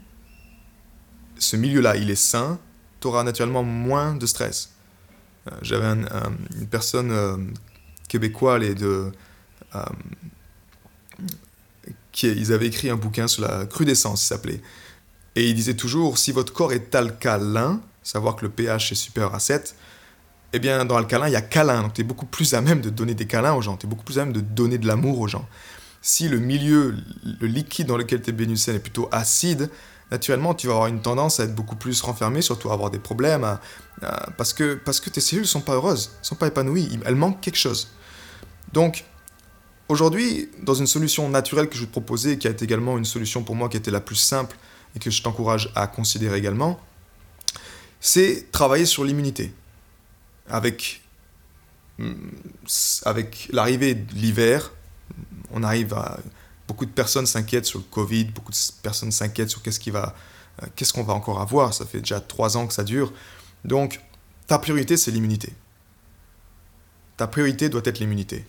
[1.39, 2.60] ce milieu-là, il est sain,
[3.00, 4.74] tu auras naturellement moins de stress.
[5.48, 7.38] Euh, j'avais une personne euh,
[8.10, 9.12] québécoise euh,
[12.12, 14.62] qui, ils avaient écrit un bouquin sur la crudescence, il s'appelait.
[15.38, 19.36] Et il disait toujours, si votre corps est alcalin, savoir que le pH est supérieur
[19.36, 19.76] à 7,
[20.54, 21.84] eh bien, dans alcalin, il y a câlin.
[21.84, 23.78] Donc, tu es beaucoup plus à même de donner des câlins aux gens.
[23.78, 25.47] Tu es beaucoup plus à même de donner de l'amour aux gens.
[26.02, 29.69] Si le milieu, le liquide dans lequel tu es baigné est plutôt acide,
[30.10, 32.97] naturellement, tu vas avoir une tendance à être beaucoup plus renfermé, surtout à avoir des
[32.97, 33.60] problèmes,
[34.38, 37.13] parce, que, parce que tes cellules ne sont pas heureuses, ne sont pas épanouies, elles
[37.13, 37.89] manquent quelque chose.
[38.73, 39.06] Donc,
[39.88, 43.06] aujourd'hui, dans une solution naturelle que je vais te proposer, qui a été également une
[43.06, 44.58] solution pour moi qui était la plus simple
[44.97, 46.79] et que je t'encourage à considérer également,
[47.99, 49.53] c'est travailler sur l'immunité.
[50.49, 51.03] Avec,
[51.99, 52.13] mm,
[53.05, 54.71] avec l'arrivée de l'hiver,
[55.51, 56.17] on arrive à
[56.67, 60.05] Beaucoup de personnes s'inquiètent sur le Covid, beaucoup de personnes s'inquiètent sur qu'est-ce euh,
[60.75, 61.73] qu'est-ce qu'on va encore avoir.
[61.73, 63.13] Ça fait déjà trois ans que ça dure.
[63.63, 64.01] Donc,
[64.47, 65.53] ta priorité, c'est l'immunité.
[67.15, 68.45] Ta priorité doit être l'immunité.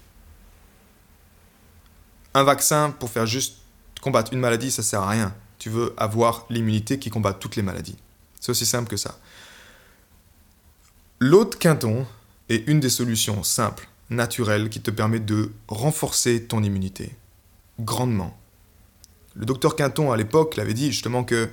[2.35, 3.59] Un vaccin pour faire juste
[4.03, 5.35] combattre une maladie, ça sert à rien.
[5.59, 7.97] Tu veux avoir l'immunité qui combat toutes les maladies.
[8.41, 9.19] C'est aussi simple que ça.
[11.21, 12.07] L'autre quinton
[12.49, 17.15] est une des solutions simples, naturelles, qui te permet de renforcer ton immunité
[17.81, 18.37] grandement.
[19.35, 21.49] Le docteur Quinton, à l'époque, l'avait dit justement que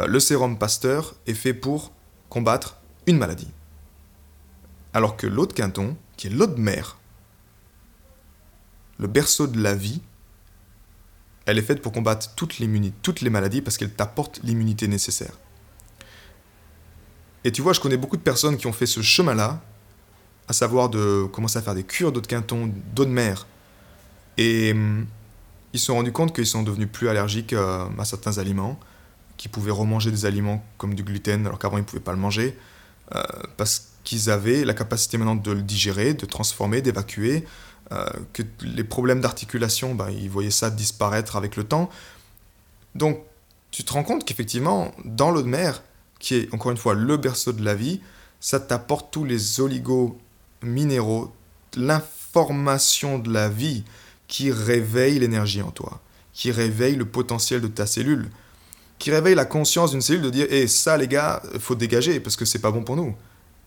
[0.00, 1.92] euh, le sérum Pasteur est fait pour
[2.28, 2.76] combattre
[3.06, 3.50] une maladie.
[4.92, 6.98] Alors que l'autre Quinton, qui est l'autre mère,
[8.98, 10.02] le berceau de la vie,
[11.46, 15.32] elle est faite pour combattre toutes les, maladies parce qu'elle t'apporte l'immunité nécessaire.
[17.44, 19.62] Et tu vois, je connais beaucoup de personnes qui ont fait ce chemin-là,
[20.48, 23.46] à savoir de commencer à faire des cures d'eau de quinton, d'eau de mer.
[24.38, 24.74] Et
[25.74, 28.78] ils se sont rendus compte qu'ils sont devenus plus allergiques euh, à certains aliments,
[29.36, 32.18] qu'ils pouvaient remanger des aliments comme du gluten alors qu'avant ils ne pouvaient pas le
[32.18, 32.56] manger,
[33.14, 33.22] euh,
[33.56, 37.44] parce qu'ils avaient la capacité maintenant de le digérer, de transformer, d'évacuer,
[37.92, 41.90] euh, que les problèmes d'articulation, ben, ils voyaient ça disparaître avec le temps.
[42.94, 43.20] Donc
[43.70, 45.82] tu te rends compte qu'effectivement, dans l'eau de mer,
[46.20, 48.00] qui est encore une fois le berceau de la vie,
[48.40, 51.32] ça t'apporte tous les oligo-minéraux,
[51.76, 53.84] l'information de la vie,
[54.28, 56.00] qui réveille l'énergie en toi,
[56.32, 58.30] qui réveille le potentiel de ta cellule,
[58.98, 62.36] qui réveille la conscience d'une cellule de dire Eh, ça, les gars, faut dégager parce
[62.36, 63.14] que c'est pas bon pour nous.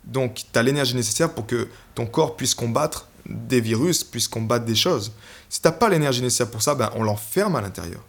[0.06, 4.66] Donc, tu as l'énergie nécessaire pour que ton corps puisse combattre des virus, puisse combattre
[4.66, 5.12] des choses.
[5.50, 8.02] Si t'as pas l'énergie nécessaire pour ça, ben, on l'enferme à l'intérieur.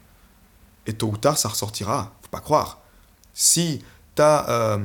[0.87, 2.13] Et tôt ou tard, ça ressortira.
[2.23, 2.81] Faut pas croire.
[3.35, 3.83] Si
[4.17, 4.79] tu as euh,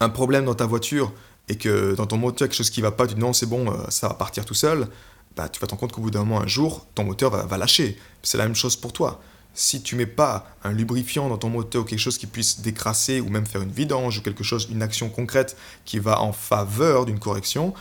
[0.00, 1.12] un problème dans ta voiture
[1.48, 3.70] et que dans ton moteur, quelque chose qui va pas, tu dis non, c'est bon,
[3.70, 4.88] euh, ça va partir tout seul,
[5.36, 7.58] bah, tu vas te rendre compte qu'au bout d'un moment, un jour, ton moteur va,
[7.58, 7.98] lâcher.
[8.22, 9.20] C'est la même chose pour toi.
[9.54, 13.20] Si tu mets pas un lubrifiant dans ton moteur ou quelque chose qui puisse décrasser
[13.20, 17.06] ou même faire une vidange ou quelque chose, une action concrète qui va en faveur
[17.06, 17.72] d'une correction,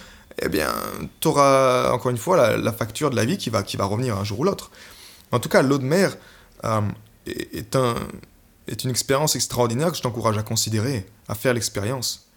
[0.42, 0.74] eh bien,
[1.20, 4.18] tu auras encore une fois la, facture de la vie qui va, qui va revenir
[4.18, 4.72] un jour ou l'autre.
[5.32, 6.18] En tout cas, l'eau de mer
[6.64, 6.82] euh,
[7.26, 7.96] est, un,
[8.68, 12.28] est une expérience extraordinaire que je t'encourage à considérer, à faire l'expérience,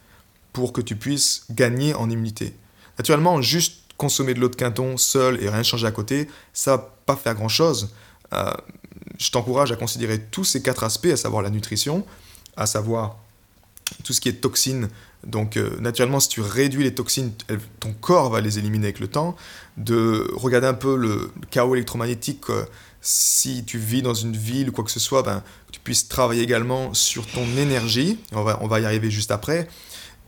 [0.52, 2.54] pour que tu puisses gagner en immunité.
[2.98, 6.94] Naturellement, juste consommer de l'eau de quinton seul et rien changer à côté, ça va
[7.04, 7.90] pas faire grand chose.
[8.32, 8.52] Euh,
[9.18, 12.06] je t'encourage à considérer tous ces quatre aspects, à savoir la nutrition,
[12.56, 13.16] à savoir
[14.04, 14.88] tout ce qui est toxines.
[15.26, 17.32] Donc euh, naturellement, si tu réduis les toxines,
[17.80, 19.36] ton corps va les éliminer avec le temps.
[19.76, 22.44] De regarder un peu le chaos électromagnétique.
[23.00, 26.42] si tu vis dans une ville ou quoi que ce soit, ben, tu puisses travailler
[26.42, 28.18] également sur ton énergie.
[28.32, 29.68] On va, on va y arriver juste après.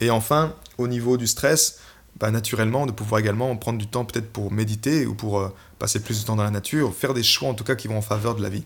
[0.00, 1.78] Et enfin, au niveau du stress,
[2.18, 5.48] bah, naturellement de pouvoir également prendre du temps peut-être pour méditer ou pour euh,
[5.78, 7.98] passer plus de temps dans la nature, faire des choix en tout cas qui vont
[7.98, 8.64] en faveur de la vie.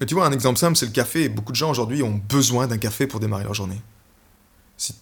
[0.00, 1.28] Mais tu vois, un exemple simple, c'est le café.
[1.28, 3.80] Beaucoup de gens aujourd'hui ont besoin d'un café pour démarrer leur journée.
[4.78, 4.94] Si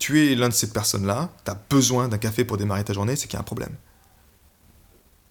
[0.00, 3.14] tu es l'un de ces personnes-là, tu as besoin d'un café pour démarrer ta journée,
[3.14, 3.74] c'est qu'il y a un problème.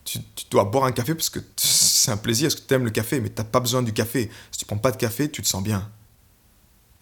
[0.05, 2.91] Tu, dois boire un café parce que c'est un plaisir, parce que tu aimes le
[2.91, 4.31] café, mais tu n'as pas besoin du café.
[4.51, 5.91] Si tu prends pas de café, tu te sens bien.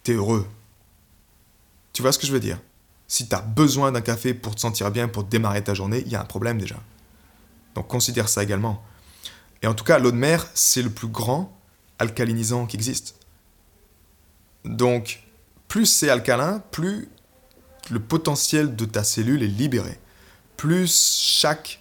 [0.02, 0.46] Tu es heureux.
[1.92, 2.58] Tu vois ce que je veux dire?
[3.06, 6.12] Si tu as besoin d'un café pour te sentir bien, pour démarrer ta journée, il
[6.12, 6.76] y a un problème déjà.
[7.76, 8.82] Donc considère ça également.
[9.62, 11.57] Et en tout cas, l'eau de mer, c'est le plus grand
[11.98, 13.16] alcalinisant qui existe.
[14.64, 15.22] Donc,
[15.68, 17.08] plus c'est alcalin, plus
[17.90, 19.98] le potentiel de ta cellule est libéré.
[20.56, 21.80] plus chaque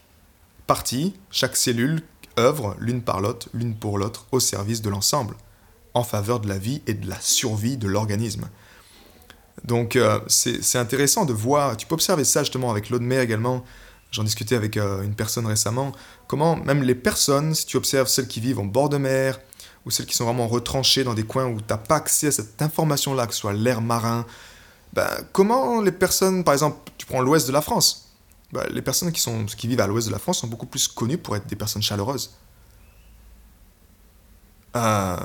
[0.68, 2.04] partie, chaque cellule
[2.38, 5.36] œuvre l'une par l'autre, l'une pour l'autre, au service de l'ensemble,
[5.96, 8.48] en faveur de la vie et de la survie de l'organisme.
[9.64, 13.22] Donc euh, c'est intéressant de voir, tu peux observer ça justement avec l'eau de mer
[13.22, 13.64] également,
[14.12, 15.92] j'en discutais avec euh, une personne récemment,
[16.28, 19.40] comment même les personnes, si tu observes celles qui vivent en bord de mer,
[19.88, 22.32] ou celles qui sont vraiment retranchées dans des coins où tu n'as pas accès à
[22.32, 24.26] cette information-là, que ce soit l'air marin,
[24.92, 28.12] ben, comment les personnes, par exemple, tu prends l'ouest de la France,
[28.52, 30.90] ben, les personnes qui, sont, qui vivent à l'ouest de la France sont beaucoup plus
[30.90, 32.36] connues pour être des personnes chaleureuses.
[34.76, 35.16] Euh,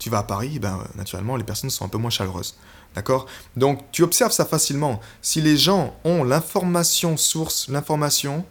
[0.00, 2.56] tu vas à Paris, ben, naturellement, les personnes sont un peu moins chaleureuses.
[2.96, 3.26] D'accord?
[3.56, 5.00] Donc, tu observes ça facilement.
[5.22, 8.44] Si les gens ont l'information source, l'information,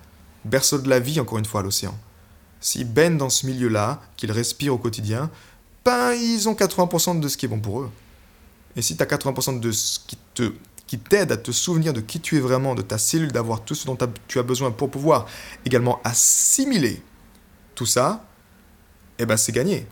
[0.46, 1.96] berceau de la vie, encore une fois, à l'océan,
[2.62, 5.30] s'ils baignent dans ce milieu-là, qu'ils respirent au quotidien,
[5.84, 7.92] ben, ils ont 80% de ce qui est bon pour eux.
[8.76, 10.54] Et si tu as 80% de ce qui te
[10.92, 13.76] qui t'aide à te souvenir de qui tu es vraiment, de ta cellule, d'avoir tout
[13.76, 13.98] ce dont
[14.28, 15.26] tu as besoin pour pouvoir
[15.66, 17.02] également assimiler
[17.76, 18.26] tout ça,
[19.18, 19.88] eh ben c'est gagné.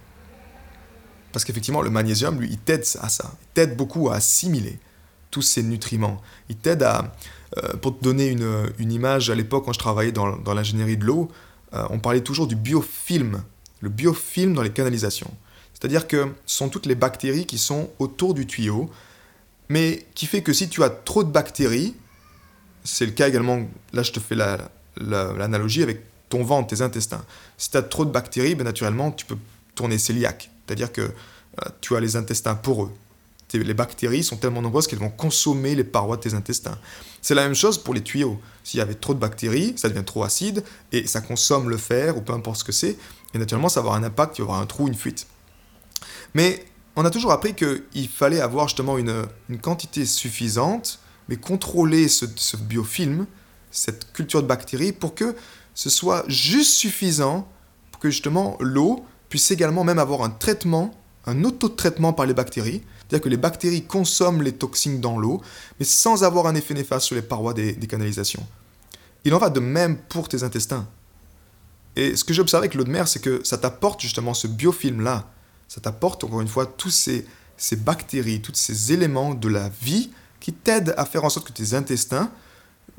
[1.31, 3.31] Parce qu'effectivement, le magnésium, lui, il t'aide à ça.
[3.41, 4.77] Il t'aide beaucoup à assimiler
[5.31, 6.21] tous ces nutriments.
[6.49, 7.13] Il t'aide à...
[7.57, 10.97] Euh, pour te donner une, une image, à l'époque, quand je travaillais dans, dans l'ingénierie
[10.97, 11.31] de l'eau,
[11.73, 13.43] euh, on parlait toujours du biofilm.
[13.81, 15.31] Le biofilm dans les canalisations.
[15.73, 18.89] C'est-à-dire que ce sont toutes les bactéries qui sont autour du tuyau,
[19.69, 21.95] mais qui fait que si tu as trop de bactéries,
[22.83, 23.61] c'est le cas également,
[23.93, 24.35] là je te fais
[24.97, 27.23] l'analogie avec ton ventre, tes intestins.
[27.57, 29.37] Si tu as trop de bactéries, ben naturellement tu peux
[29.75, 31.11] tourner cœliaque, c'est-à-dire que euh,
[31.81, 32.91] tu as les intestins poreux.
[33.53, 36.77] Les bactéries sont tellement nombreuses qu'elles vont consommer les parois de tes intestins.
[37.21, 38.39] C'est la même chose pour les tuyaux.
[38.63, 42.15] S'il y avait trop de bactéries, ça devient trop acide et ça consomme le fer
[42.17, 42.97] ou peu importe ce que c'est.
[43.33, 45.27] Et naturellement, ça va avoir un impact, il y aura un trou, une fuite.
[46.33, 46.63] Mais
[46.95, 49.25] on a toujours appris qu'il fallait avoir justement une,
[49.61, 52.25] quantité suffisante, mais contrôler ce,
[52.57, 53.25] biofilm,
[53.71, 55.35] cette culture de bactéries, pour que
[55.73, 57.47] ce soit juste suffisant
[57.91, 60.93] pour que justement l'eau puisse également même avoir un traitement,
[61.25, 65.41] un auto-traitement par les bactéries, c'est-à-dire que les bactéries consomment les toxines dans l'eau,
[65.79, 68.45] mais sans avoir un effet néfaste sur les parois des, canalisations.
[69.25, 70.87] Il en va de même pour tes intestins.
[71.95, 74.45] Et ce que j'ai observé avec l'eau de mer, c'est que ça t'apporte justement ce
[74.45, 75.27] biofilm-là,
[75.67, 77.25] ça t'apporte encore une fois tous ces,
[77.77, 81.73] bactéries, tous ces éléments de la vie qui t'aident à faire en sorte que tes
[81.73, 82.31] intestins,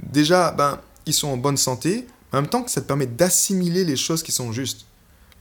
[0.02, 3.84] déjà, ben, ils sont en bonne santé, en même temps que ça te permet d'assimiler
[3.84, 4.86] les choses qui sont justes,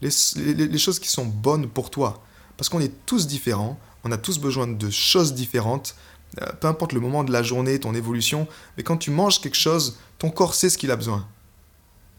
[0.00, 2.22] les, choses qui sont bonnes pour toi.
[2.56, 5.94] Parce qu'on est tous différents, on a tous besoin de choses différentes,
[6.40, 9.56] euh, peu importe le moment de la journée, ton évolution, mais quand tu manges quelque
[9.56, 11.26] chose, ton corps sait ce qu'il a besoin.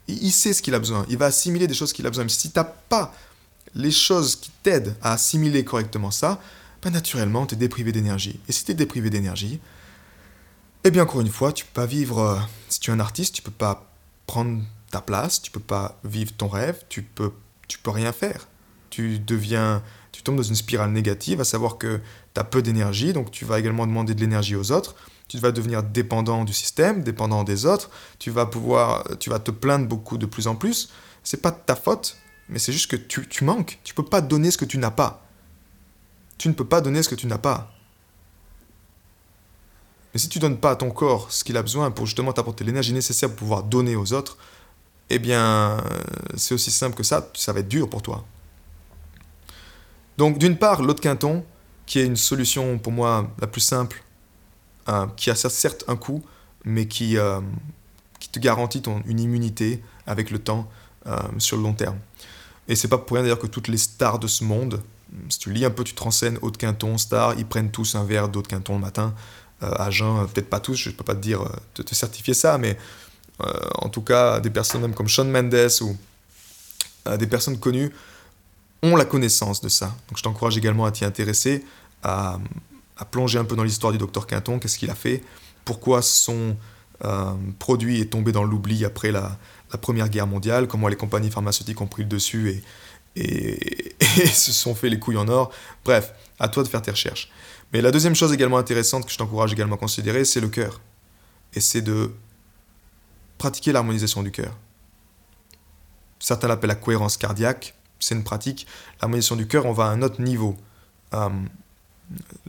[0.07, 2.25] Il, sait ce qu'il a besoin, il va assimiler des choses qu'il a besoin.
[2.25, 3.13] Mais si tu n'as pas
[3.75, 6.41] les choses qui t'aident à assimiler correctement ça,
[6.81, 8.39] ben naturellement, tu es déprivé d'énergie.
[8.49, 9.61] Et si tu es déprivé d'énergie,
[10.83, 12.19] eh bien, encore une fois, tu peux pas vivre.
[12.19, 13.87] Euh, si tu es un artiste, tu peux pas
[14.25, 17.31] prendre ta place, tu peux pas vivre ton rêve, tu peux,
[17.67, 18.47] tu peux rien faire.
[18.89, 19.83] Tu deviens.
[20.21, 21.99] Tu tombes dans une spirale négative, à savoir que
[22.35, 24.93] tu as peu d'énergie, donc tu vas également demander de l'énergie aux autres.
[25.27, 27.89] Tu vas devenir dépendant du système, dépendant des autres.
[28.19, 30.89] Tu vas pouvoir, tu vas te plaindre beaucoup de plus en plus.
[31.23, 32.17] C'est pas de ta faute,
[32.49, 33.79] mais c'est juste que tu, tu manques.
[33.83, 35.25] Tu peux pas donner ce que tu n'as pas.
[36.37, 37.73] Tu ne peux pas donner ce que tu n'as pas.
[40.13, 42.63] Mais si tu donnes pas à ton corps ce qu'il a besoin pour justement t'apporter
[42.63, 44.37] l'énergie nécessaire pour pouvoir donner aux autres,
[45.09, 45.83] eh bien,
[46.37, 48.23] c'est aussi simple que ça, ça va être dur pour toi.
[50.21, 51.43] Donc, d'une part, l'eau de Quinton,
[51.87, 54.03] qui est une solution pour moi la plus simple,
[54.87, 56.21] euh, qui a certes un coût,
[56.63, 57.41] mais qui, euh,
[58.31, 60.69] te garantit une immunité avec le temps
[61.07, 61.97] euh, sur le long terme.
[62.67, 64.83] Et c'est pas pour rien d'ailleurs que toutes les stars de ce monde,
[65.27, 68.03] si tu lis un peu, tu te renseignes, Haute Quinton, star, ils prennent tous un
[68.03, 69.15] verre d'Haute Quinton le matin,
[69.59, 72.77] à jeun, peut-être pas tous, je peux pas te dire, te, te certifier ça, mais
[73.39, 75.97] en tout cas, des personnes comme Sean Mendes ou
[77.17, 77.91] des personnes connues
[78.83, 79.87] ont la connaissance de ça.
[80.07, 81.63] Donc je t'encourage également à t'y intéresser,
[82.03, 82.39] à,
[83.09, 85.23] plonger un peu dans l'histoire du docteur Quinton, qu'est-ce qu'il a fait,
[85.65, 86.55] pourquoi son
[87.57, 89.39] produit est tombé dans l'oubli après la,
[89.71, 92.63] la Première Guerre mondiale, comment les compagnies pharmaceutiques ont pris le dessus et,
[93.15, 95.51] et, se sont fait les couilles en or.
[95.83, 97.29] Bref, à toi de faire tes recherches.
[97.73, 100.81] Mais la deuxième chose également intéressante que je t'encourage également à considérer, c'est le cœur.
[101.53, 102.11] Et c'est de
[103.37, 104.55] pratiquer l'harmonisation du cœur.
[106.19, 108.67] Certains l'appellent la cohérence cardiaque, c'est une pratique.
[109.01, 110.57] L'harmonisation du cœur, on va à un autre niveau.
[111.13, 111.29] Euh,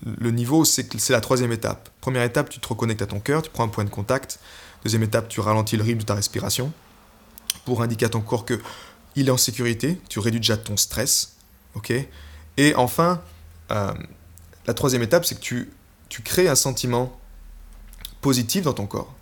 [0.04, 1.88] le niveau, c'est la troisième étape.
[2.00, 4.40] Première étape, tu te reconnectes à ton cœur, tu prends un point de contact.
[4.82, 6.72] Deuxième étape, tu ralentis le rythme de ta respiration
[7.64, 8.60] pour indiquer à ton corps que
[9.14, 11.36] il est en sécurité, tu réduis déjà ton stress,
[11.74, 11.92] ok?
[12.56, 13.20] Et enfin,
[13.70, 13.92] euh,
[14.66, 15.70] la troisième étape, c'est que tu,
[16.08, 17.18] tu crées un sentiment
[18.20, 19.14] positif dans ton corps.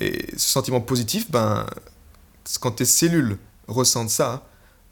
[0.00, 1.66] Et ce sentiment positif, ben,
[2.60, 4.46] quand tes cellules ressentent ça,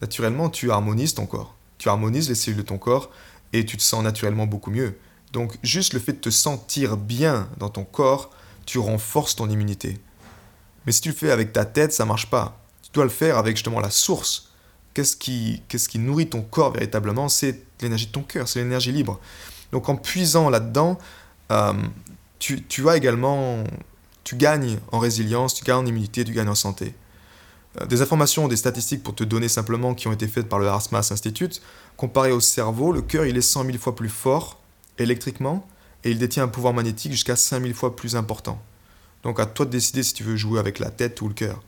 [0.05, 1.55] naturellement, tu harmonises ton corps.
[1.79, 3.11] Tu harmonises les cellules de ton corps
[3.55, 4.99] et tu te sens naturellement beaucoup mieux.
[5.33, 8.31] Donc juste le fait de te sentir bien dans ton corps,
[8.67, 9.99] tu renforces ton immunité.
[10.85, 12.61] Mais si tu le fais avec ta tête, ça marche pas.
[12.83, 14.51] Tu dois le faire avec justement la source.
[14.93, 17.31] Qu'est-ce qui, qu'est-ce qui nourrit ton corps véritablement?
[17.31, 19.19] C'est l'énergie de ton cœur, c'est l'énergie libre.
[19.73, 20.99] Donc en puisant là-dedans,
[21.51, 21.73] euh,
[22.39, 23.65] tu, tu as également,
[24.23, 26.95] tu gagnes en résilience, tu gagnes en immunité, tu gagnes en santé.
[27.81, 30.69] Euh, des informations, des statistiques pour te donner simplement qui ont été faites par le
[30.69, 31.61] Harsmas Institute.
[31.97, 34.61] Comparé au cerveau, le cœur il est 100 000 fois plus fort
[34.99, 35.67] électriquement
[36.05, 38.61] et il détient un pouvoir magnétique jusqu'à 5 000 fois plus important.
[39.23, 41.63] Donc à toi de décider si tu veux jouer avec la tête ou le cœur.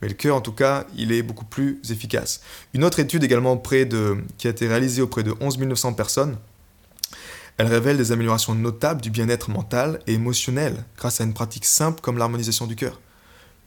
[0.00, 2.40] Mais le cœur, en tout cas, il est beaucoup plus efficace.
[2.74, 6.38] Une autre étude également qui a été réalisée auprès de 11 900 personnes,
[7.58, 12.00] elle révèle des améliorations notables du bien-être mental et émotionnel grâce à une pratique simple
[12.00, 12.98] comme l'harmonisation du cœur.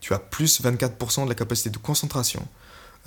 [0.05, 2.47] Tu as plus 24% de la capacité de concentration,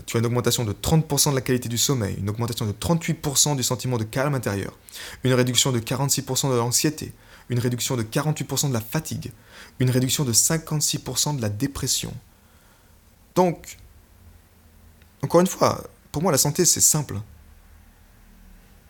[0.04, 3.54] tu as une augmentation de 30% de la qualité du sommeil, une augmentation de 38%
[3.54, 4.76] du sentiment de calme intérieur,
[5.22, 7.12] une réduction de 46% de l'anxiété,
[7.50, 9.30] une réduction de 48% de la fatigue,
[9.78, 12.12] une réduction de 56% de la dépression.
[13.36, 13.78] Donc,
[15.22, 17.20] encore une fois, pour moi la santé c'est simple.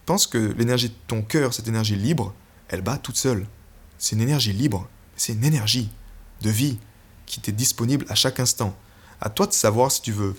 [0.07, 2.33] Pense que l'énergie de ton cœur, cette énergie libre,
[2.69, 3.47] elle bat toute seule.
[3.99, 5.91] C'est une énergie libre, c'est une énergie
[6.41, 6.79] de vie
[7.29, 8.77] qui t'est disponible à chaque instant.
[9.21, 10.35] À toi de savoir si tu veux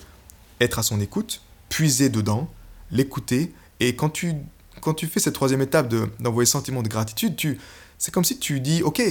[0.60, 2.50] être à son écoute, puiser dedans,
[2.90, 4.34] l'écouter, et quand tu,
[4.80, 5.88] quand tu fais cette troisième étape
[6.20, 7.58] d'envoyer sentiment de gratitude, tu,
[7.98, 9.02] c'est comme si tu dis, ok,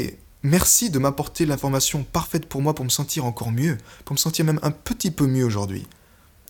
[0.44, 4.46] merci de m'apporter l'information parfaite pour moi pour me sentir encore mieux, pour me sentir
[4.46, 5.88] même un petit peu mieux aujourd'hui.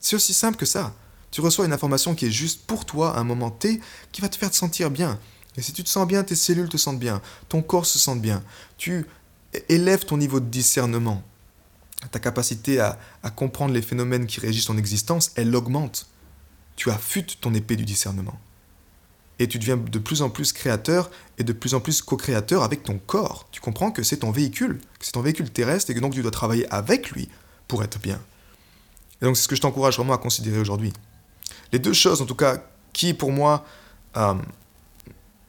[0.02, 0.94] C'est aussi simple que ça.
[1.32, 3.80] Tu reçois une information qui est juste pour toi à un moment T,
[4.12, 5.20] qui va te faire te sentir bien.
[5.58, 8.16] Et si tu te sens bien, tes cellules te sentent bien, ton corps se sent
[8.16, 8.44] bien.
[8.78, 9.06] Tu
[9.70, 11.24] élèves ton niveau de discernement
[12.12, 12.98] ta capacité à,
[13.36, 16.08] comprendre les phénomènes qui régissent ton existence, elle augmente.
[16.76, 18.40] Tu affûtes ton épée du discernement.
[19.38, 22.84] Et tu deviens de plus en plus créateur et de plus en plus co-créateur avec
[22.84, 23.48] ton corps.
[23.52, 26.22] Tu comprends que c'est ton véhicule, que c'est ton véhicule terrestre et que donc tu
[26.22, 27.30] dois travailler avec lui
[27.68, 28.20] pour être bien.
[29.22, 30.94] Et donc c'est ce que je t'encourage vraiment à considérer aujourd'hui.
[31.72, 33.66] Les deux choses, en tout cas, qui pour moi
[34.18, 34.34] euh,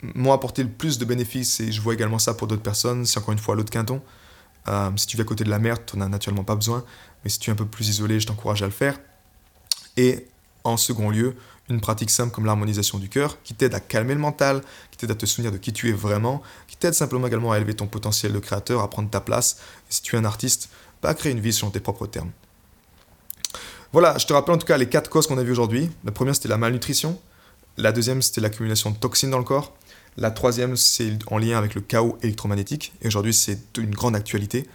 [0.03, 3.19] m'ont apporté le plus de bénéfices, et je vois également ça pour d'autres personnes, c'est
[3.19, 4.01] encore une fois l'autre quinton,
[4.69, 6.85] euh, si tu vis à côté de la mer, tu n'en as naturellement pas besoin,
[7.25, 8.99] mais si tu es un peu plus isolé, je t'encourage à le faire.
[9.97, 10.27] Et
[10.65, 11.35] en second lieu,
[11.69, 15.11] une pratique simple comme l'harmonisation du cœur, qui t'aide à calmer le mental, qui t'aide
[15.11, 17.87] à te souvenir de qui tu es vraiment, qui t'aide simplement également à élever ton
[17.87, 20.69] potentiel de créateur, à prendre ta place, et si tu es un artiste,
[21.03, 22.31] bah, à créer une vie selon tes propres termes.
[23.93, 25.91] Voilà, je te rappelle en tout cas les quatre causes qu'on a vues aujourd'hui.
[26.05, 27.19] La première, c'était la malnutrition.
[27.77, 29.75] La deuxième, c'était l'accumulation de toxines dans le corps.
[30.17, 32.93] La troisième, c'est en lien avec le chaos électromagnétique.
[33.03, 34.69] Et aujourd'hui, c'est une grande actualité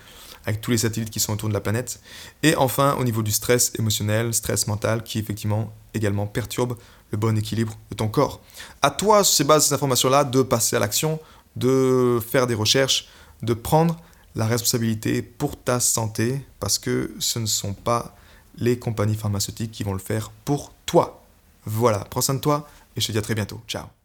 [0.45, 1.99] avec tous les satellites qui sont autour de la planète.
[2.43, 6.77] Et enfin, au niveau du stress émotionnel, stress mental, qui effectivement également perturbe
[7.11, 8.41] le bon équilibre de ton corps.
[8.81, 11.19] À toi, sur ces bases ces informations-là, de passer à l'action,
[11.55, 13.07] de faire des recherches,
[13.41, 13.97] de prendre
[14.35, 18.15] la responsabilité pour ta santé, parce que ce ne sont pas
[18.57, 21.23] les compagnies pharmaceutiques qui vont le faire pour toi.
[21.65, 23.61] Voilà, prends soin de toi et je te dis à très bientôt.
[23.67, 23.85] Ciao